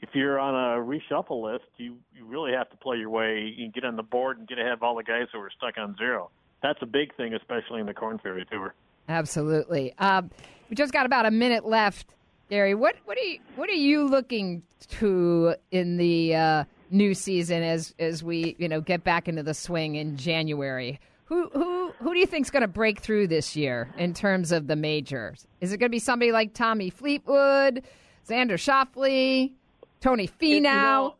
if 0.00 0.10
you're 0.12 0.38
on 0.38 0.54
a 0.54 0.82
reshuffle 0.82 1.42
list, 1.42 1.64
you 1.76 1.96
you 2.14 2.24
really 2.24 2.52
have 2.52 2.70
to 2.70 2.76
play 2.76 2.98
your 2.98 3.10
way. 3.10 3.54
and 3.58 3.72
get 3.72 3.84
on 3.84 3.96
the 3.96 4.02
board 4.02 4.38
and 4.38 4.46
get 4.46 4.58
ahead 4.58 4.72
of 4.72 4.82
all 4.82 4.96
the 4.96 5.02
guys 5.02 5.26
who 5.32 5.38
are 5.40 5.50
stuck 5.56 5.76
on 5.78 5.96
zero. 5.96 6.30
That's 6.62 6.78
a 6.82 6.86
big 6.86 7.14
thing, 7.16 7.34
especially 7.34 7.80
in 7.80 7.86
the 7.86 7.94
Korn 7.94 8.18
Ferry 8.18 8.44
Tour. 8.50 8.74
Absolutely. 9.08 9.94
Um, 9.98 10.30
we 10.68 10.76
just 10.76 10.92
got 10.92 11.06
about 11.06 11.24
a 11.26 11.30
minute 11.30 11.64
left. 11.64 12.06
Gary, 12.50 12.74
what 12.74 12.96
what 13.04 13.18
are 13.18 13.22
you 13.22 13.38
what 13.56 13.68
are 13.68 13.74
you 13.74 14.08
looking 14.08 14.62
to 15.00 15.54
in 15.70 15.96
the 15.96 16.34
uh, 16.34 16.64
new 16.90 17.14
season 17.14 17.62
as 17.62 17.94
as 17.98 18.22
we 18.22 18.56
you 18.58 18.68
know 18.68 18.80
get 18.80 19.04
back 19.04 19.28
into 19.28 19.42
the 19.42 19.54
swing 19.54 19.96
in 19.96 20.16
January? 20.16 20.98
Who 21.26 21.50
who 21.52 21.87
who 21.98 22.12
do 22.12 22.20
you 22.20 22.26
think's 22.26 22.50
going 22.50 22.62
to 22.62 22.68
break 22.68 23.00
through 23.00 23.28
this 23.28 23.56
year 23.56 23.92
in 23.96 24.14
terms 24.14 24.52
of 24.52 24.66
the 24.66 24.76
majors? 24.76 25.46
Is 25.60 25.72
it 25.72 25.78
going 25.78 25.88
to 25.88 25.94
be 25.94 25.98
somebody 25.98 26.32
like 26.32 26.54
Tommy 26.54 26.90
Fleetwood, 26.90 27.82
Xander 28.28 28.54
Schauffele, 28.58 29.52
Tony 30.00 30.28
Finau? 30.28 30.54
You 30.54 30.60
know, 30.60 31.14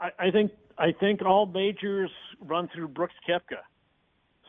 I, 0.00 0.26
I 0.26 0.30
think 0.30 0.52
I 0.78 0.92
think 0.92 1.22
all 1.22 1.46
majors 1.46 2.10
run 2.40 2.68
through 2.74 2.88
Brooks 2.88 3.14
Koepka. 3.28 3.60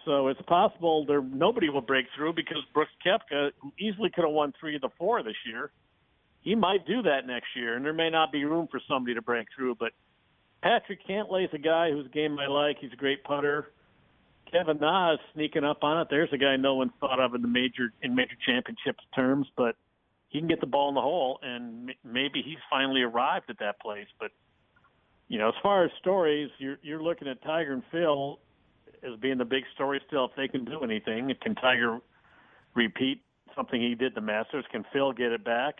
So 0.05 0.27
it's 0.29 0.41
possible 0.43 1.05
there 1.05 1.21
nobody 1.21 1.69
will 1.69 1.81
break 1.81 2.05
through 2.15 2.33
because 2.33 2.57
Brooks 2.73 2.91
Koepka 3.05 3.51
easily 3.79 4.09
could 4.09 4.23
have 4.23 4.33
won 4.33 4.53
three 4.59 4.75
of 4.75 4.81
the 4.81 4.89
four 4.97 5.21
this 5.23 5.35
year 5.45 5.71
he 6.47 6.55
might 6.55 6.87
do 6.87 7.01
that 7.01 7.27
next 7.27 7.47
year, 7.57 7.75
and 7.75 7.83
there 7.83 7.91
may 7.91 8.09
not 8.09 8.31
be 8.31 8.45
room 8.45 8.69
for 8.71 8.79
somebody 8.87 9.13
to 9.15 9.21
break 9.21 9.47
through. 9.53 9.75
But 9.75 9.91
Patrick 10.63 11.05
Cantlay 11.05 11.43
is 11.43 11.49
a 11.53 11.57
guy 11.57 11.91
whose 11.91 12.07
game 12.13 12.39
I 12.39 12.47
like. 12.47 12.77
He's 12.79 12.93
a 12.93 12.95
great 12.95 13.21
putter. 13.25 13.73
Kevin 14.51 14.77
Na 14.79 15.13
is 15.13 15.19
sneaking 15.33 15.63
up 15.63 15.83
on 15.83 16.01
it. 16.01 16.07
There's 16.09 16.29
a 16.31 16.37
guy 16.37 16.55
no 16.55 16.75
one 16.75 16.91
thought 16.99 17.19
of 17.19 17.35
in 17.35 17.41
the 17.41 17.47
major 17.47 17.93
in 18.01 18.15
major 18.15 18.35
championships 18.45 19.03
terms, 19.15 19.47
but 19.55 19.75
he 20.29 20.39
can 20.39 20.47
get 20.47 20.59
the 20.59 20.67
ball 20.67 20.89
in 20.89 20.95
the 20.95 21.01
hole, 21.01 21.39
and 21.41 21.93
maybe 22.03 22.41
he's 22.43 22.57
finally 22.69 23.01
arrived 23.01 23.49
at 23.49 23.59
that 23.59 23.79
place. 23.79 24.07
But 24.19 24.31
you 25.27 25.37
know, 25.39 25.49
as 25.49 25.55
far 25.61 25.83
as 25.83 25.91
stories, 25.99 26.49
you're 26.57 26.77
you're 26.81 27.01
looking 27.01 27.27
at 27.27 27.41
Tiger 27.43 27.73
and 27.73 27.83
Phil 27.91 28.39
as 29.03 29.19
being 29.19 29.37
the 29.37 29.45
big 29.45 29.63
story 29.75 30.01
still. 30.07 30.25
If 30.25 30.31
they 30.35 30.47
can 30.47 30.65
do 30.65 30.81
anything, 30.81 31.33
can 31.41 31.55
Tiger 31.55 31.99
repeat 32.73 33.21
something 33.55 33.81
he 33.81 33.95
did 33.95 34.15
the 34.15 34.21
Masters? 34.21 34.65
Can 34.71 34.85
Phil 34.93 35.11
get 35.11 35.31
it 35.31 35.43
back? 35.43 35.79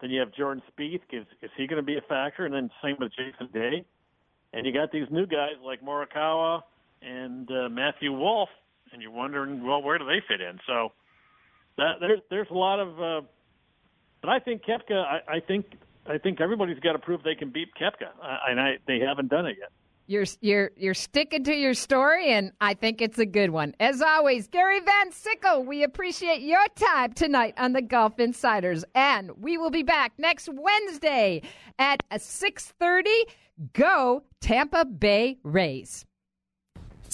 Then 0.00 0.10
you 0.10 0.20
have 0.20 0.32
Jordan 0.34 0.62
Spieth. 0.72 1.00
Is 1.12 1.26
is 1.42 1.50
he 1.56 1.66
going 1.66 1.80
to 1.80 1.86
be 1.86 1.96
a 1.96 2.02
factor? 2.02 2.44
And 2.44 2.54
then 2.54 2.70
same 2.82 2.96
with 3.00 3.12
Jason 3.12 3.48
Day. 3.52 3.84
And 4.52 4.66
you 4.66 4.72
got 4.72 4.92
these 4.92 5.06
new 5.10 5.26
guys 5.26 5.54
like 5.64 5.82
Morikawa 5.82 6.62
and 7.04 7.50
uh, 7.50 7.68
Matthew 7.68 8.12
Wolff, 8.12 8.48
and 8.92 9.02
you're 9.02 9.10
wondering, 9.10 9.66
well, 9.66 9.82
where 9.82 9.98
do 9.98 10.04
they 10.04 10.22
fit 10.26 10.40
in? 10.40 10.58
So 10.66 10.92
that 11.76 11.94
there's 12.00 12.20
there's 12.30 12.48
a 12.50 12.54
lot 12.54 12.80
of. 12.80 13.00
Uh, 13.00 13.26
but 14.20 14.30
I 14.30 14.38
think 14.38 14.62
Koepka. 14.64 15.04
I, 15.04 15.36
I 15.36 15.40
think 15.40 15.66
I 16.06 16.18
think 16.18 16.40
everybody's 16.40 16.80
got 16.80 16.92
to 16.92 16.98
prove 16.98 17.22
they 17.22 17.34
can 17.34 17.50
beat 17.50 17.68
Koepka, 17.80 18.08
uh, 18.22 18.36
and 18.48 18.60
I, 18.60 18.78
they 18.86 19.00
haven't 19.00 19.28
done 19.28 19.46
it 19.46 19.56
yet. 19.60 19.70
You're 20.06 20.26
you're 20.40 20.70
you're 20.76 20.94
sticking 20.94 21.44
to 21.44 21.54
your 21.54 21.74
story, 21.74 22.30
and 22.30 22.52
I 22.60 22.74
think 22.74 23.00
it's 23.00 23.18
a 23.18 23.26
good 23.26 23.50
one. 23.50 23.74
As 23.80 24.02
always, 24.02 24.48
Gary 24.48 24.80
Van 24.80 25.10
Sickle, 25.12 25.64
we 25.64 25.82
appreciate 25.82 26.42
your 26.42 26.64
time 26.76 27.14
tonight 27.14 27.54
on 27.56 27.72
the 27.72 27.80
Golf 27.80 28.20
Insiders, 28.20 28.84
and 28.94 29.30
we 29.38 29.56
will 29.56 29.70
be 29.70 29.82
back 29.82 30.12
next 30.18 30.48
Wednesday 30.52 31.40
at 31.78 32.02
six 32.18 32.74
thirty. 32.78 33.24
Go 33.72 34.24
Tampa 34.40 34.84
Bay 34.84 35.38
Rays. 35.42 36.04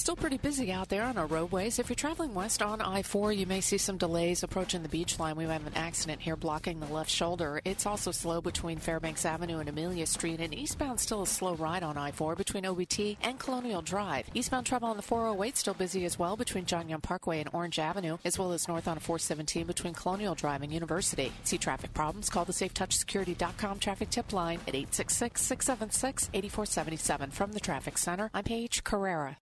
Still 0.01 0.15
pretty 0.15 0.39
busy 0.39 0.71
out 0.71 0.89
there 0.89 1.03
on 1.03 1.15
our 1.19 1.27
roadways. 1.27 1.77
If 1.77 1.87
you're 1.87 1.95
traveling 1.95 2.33
west 2.33 2.63
on 2.63 2.81
I 2.81 3.03
4, 3.03 3.33
you 3.33 3.45
may 3.45 3.61
see 3.61 3.77
some 3.77 3.99
delays 3.99 4.41
approaching 4.41 4.81
the 4.81 4.89
Beachline. 4.89 5.35
We 5.35 5.43
have 5.43 5.67
an 5.67 5.75
accident 5.75 6.21
here 6.21 6.35
blocking 6.35 6.79
the 6.79 6.91
left 6.91 7.11
shoulder. 7.11 7.61
It's 7.65 7.85
also 7.85 8.09
slow 8.09 8.41
between 8.41 8.79
Fairbanks 8.79 9.27
Avenue 9.27 9.59
and 9.59 9.69
Amelia 9.69 10.07
Street, 10.07 10.39
and 10.39 10.55
eastbound 10.55 10.99
still 10.99 11.21
a 11.21 11.27
slow 11.27 11.53
ride 11.53 11.83
on 11.83 11.99
I 11.99 12.09
4 12.09 12.35
between 12.35 12.63
OBT 12.63 13.17
and 13.21 13.37
Colonial 13.37 13.83
Drive. 13.83 14.25
Eastbound 14.33 14.65
travel 14.65 14.89
on 14.89 14.97
the 14.97 15.03
408 15.03 15.55
still 15.55 15.75
busy 15.75 16.03
as 16.05 16.17
well 16.17 16.35
between 16.35 16.65
John 16.65 16.89
Young 16.89 17.01
Parkway 17.01 17.39
and 17.39 17.51
Orange 17.53 17.77
Avenue, 17.77 18.17
as 18.25 18.39
well 18.39 18.53
as 18.53 18.67
north 18.67 18.87
on 18.87 18.97
417 18.97 19.67
between 19.67 19.93
Colonial 19.93 20.33
Drive 20.33 20.63
and 20.63 20.73
University. 20.73 21.31
See 21.43 21.59
traffic 21.59 21.93
problems? 21.93 22.27
Call 22.27 22.45
the 22.45 22.53
SafeTouchSecurity.com 22.53 23.77
traffic 23.77 24.09
tip 24.09 24.33
line 24.33 24.61
at 24.67 24.73
866 24.73 25.39
676 25.43 26.31
8477. 26.33 27.29
From 27.29 27.51
the 27.51 27.59
Traffic 27.59 27.99
Center, 27.99 28.31
I'm 28.33 28.45
Paige 28.45 28.83
Carrera. 28.83 29.37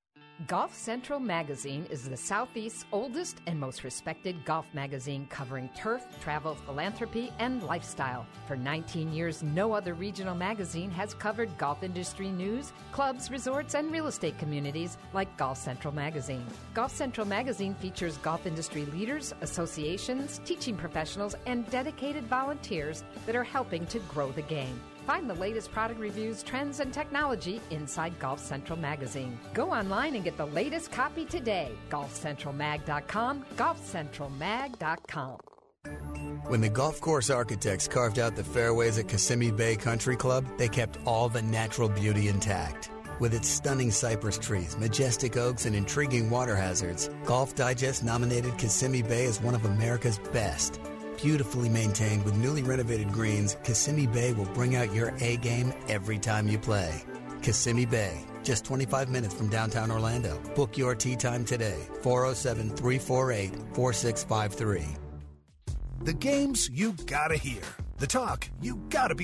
Golf 0.48 0.74
Central 0.74 1.20
Magazine 1.20 1.86
is 1.90 2.08
the 2.08 2.16
Southeast's 2.16 2.86
oldest 2.94 3.42
and 3.46 3.60
most 3.60 3.84
respected 3.84 4.46
golf 4.46 4.66
magazine 4.74 5.28
covering 5.30 5.70
turf, 5.76 6.06
travel, 6.22 6.56
philanthropy, 6.56 7.30
and 7.40 7.62
lifestyle. 7.64 8.26
For 8.48 8.56
19 8.56 9.12
years, 9.12 9.44
no 9.44 9.74
other 9.74 9.94
regional 9.94 10.36
magazine 10.36 10.92
has 10.92 11.14
covered 11.14 11.58
golf 11.58 11.84
industry 11.84 12.30
news, 12.30 12.72
clubs, 12.94 13.30
resorts, 13.30 13.74
and 13.74 13.92
real 13.92 14.08
estate 14.08 14.38
communities 14.40 14.98
like 15.14 15.36
Golf 15.36 15.58
Central 15.58 15.94
Magazine. 15.94 16.46
Golf 16.74 16.96
Central 16.96 17.28
Magazine 17.28 17.76
features 17.76 18.16
golf 18.20 18.48
industry 18.48 18.86
leaders, 18.86 19.34
associations, 19.42 20.40
teaching 20.46 20.78
professionals, 20.78 21.36
and 21.48 21.70
dedicated 21.70 22.24
volunteers 22.28 23.04
that 23.26 23.36
are 23.36 23.44
helping 23.44 23.86
to 23.88 24.00
grow 24.00 24.32
the 24.32 24.44
game. 24.44 24.80
Find 25.10 25.28
the 25.28 25.34
latest 25.34 25.72
product 25.72 26.00
reviews, 26.00 26.44
trends, 26.44 26.82
and 26.82 26.94
technology 26.94 27.62
inside 27.72 28.20
Golf 28.20 28.40
Central 28.40 28.78
Magazine. 28.78 29.40
Go 29.56 29.72
online 29.72 30.14
and 30.14 30.24
get 30.24 30.38
the 30.38 30.46
latest 30.46 30.92
copy 30.92 31.26
today. 31.26 31.72
GolfCentralMag.com, 31.90 33.44
GolfCentralMag.com. 33.56 35.40
When 36.46 36.62
the 36.62 36.70
golf 36.70 37.02
course 37.02 37.32
architects 37.32 37.88
carved 37.88 38.20
out 38.20 38.36
the 38.36 38.44
fairways 38.44 39.00
at 39.00 39.08
Kissimmee 39.08 39.50
Bay 39.50 39.76
Country 39.76 40.16
Club, 40.16 40.46
they 40.60 40.68
kept 40.68 41.00
all 41.06 41.28
the 41.28 41.42
natural 41.42 41.90
beauty 41.90 42.28
intact. 42.28 42.92
With 43.20 43.34
its 43.34 43.50
stunning 43.50 43.90
cypress 43.90 44.38
trees, 44.38 44.78
majestic 44.78 45.38
oaks, 45.38 45.66
and 45.66 45.76
intriguing 45.76 46.30
water 46.30 46.56
hazards, 46.56 47.10
Golf 47.26 47.56
Digest 47.56 48.04
nominated 48.04 48.60
Kissimmee 48.60 49.02
Bay 49.02 49.26
as 49.26 49.42
one 49.42 49.56
of 49.56 49.66
America's 49.66 50.20
best 50.32 50.80
beautifully 51.22 51.70
maintained 51.70 52.24
with 52.24 52.38
newly 52.38 52.64
renovated 52.64 53.12
greens, 53.12 53.58
Kissimmee 53.64 54.08
Bay 54.08 54.34
will 54.34 54.46
bring 54.46 54.76
out 54.76 54.94
your 54.94 55.14
A 55.20 55.38
game 55.38 55.74
every 55.88 56.18
time 56.18 56.48
you 56.48 56.58
play. 56.58 57.04
Kissimmee 57.42 57.86
Bay, 57.86 58.26
just 58.44 58.66
25 58.66 59.10
minutes 59.10 59.34
from 59.34 59.50
downtown 59.50 59.92
Orlando. 59.92 60.40
Book 60.56 60.78
your 60.78 60.96
tee 60.96 61.16
time 61.16 61.46
today, 61.46 61.88
407 62.02 62.70
348 62.76 63.54
4653. 63.74 64.84
The 66.02 66.14
games 66.14 66.70
you 66.72 66.94
gotta 67.06 67.36
hear, 67.36 67.62
the 67.98 68.08
talk 68.08 68.50
you 68.62 68.76
gotta 68.90 69.16
be 69.16 69.18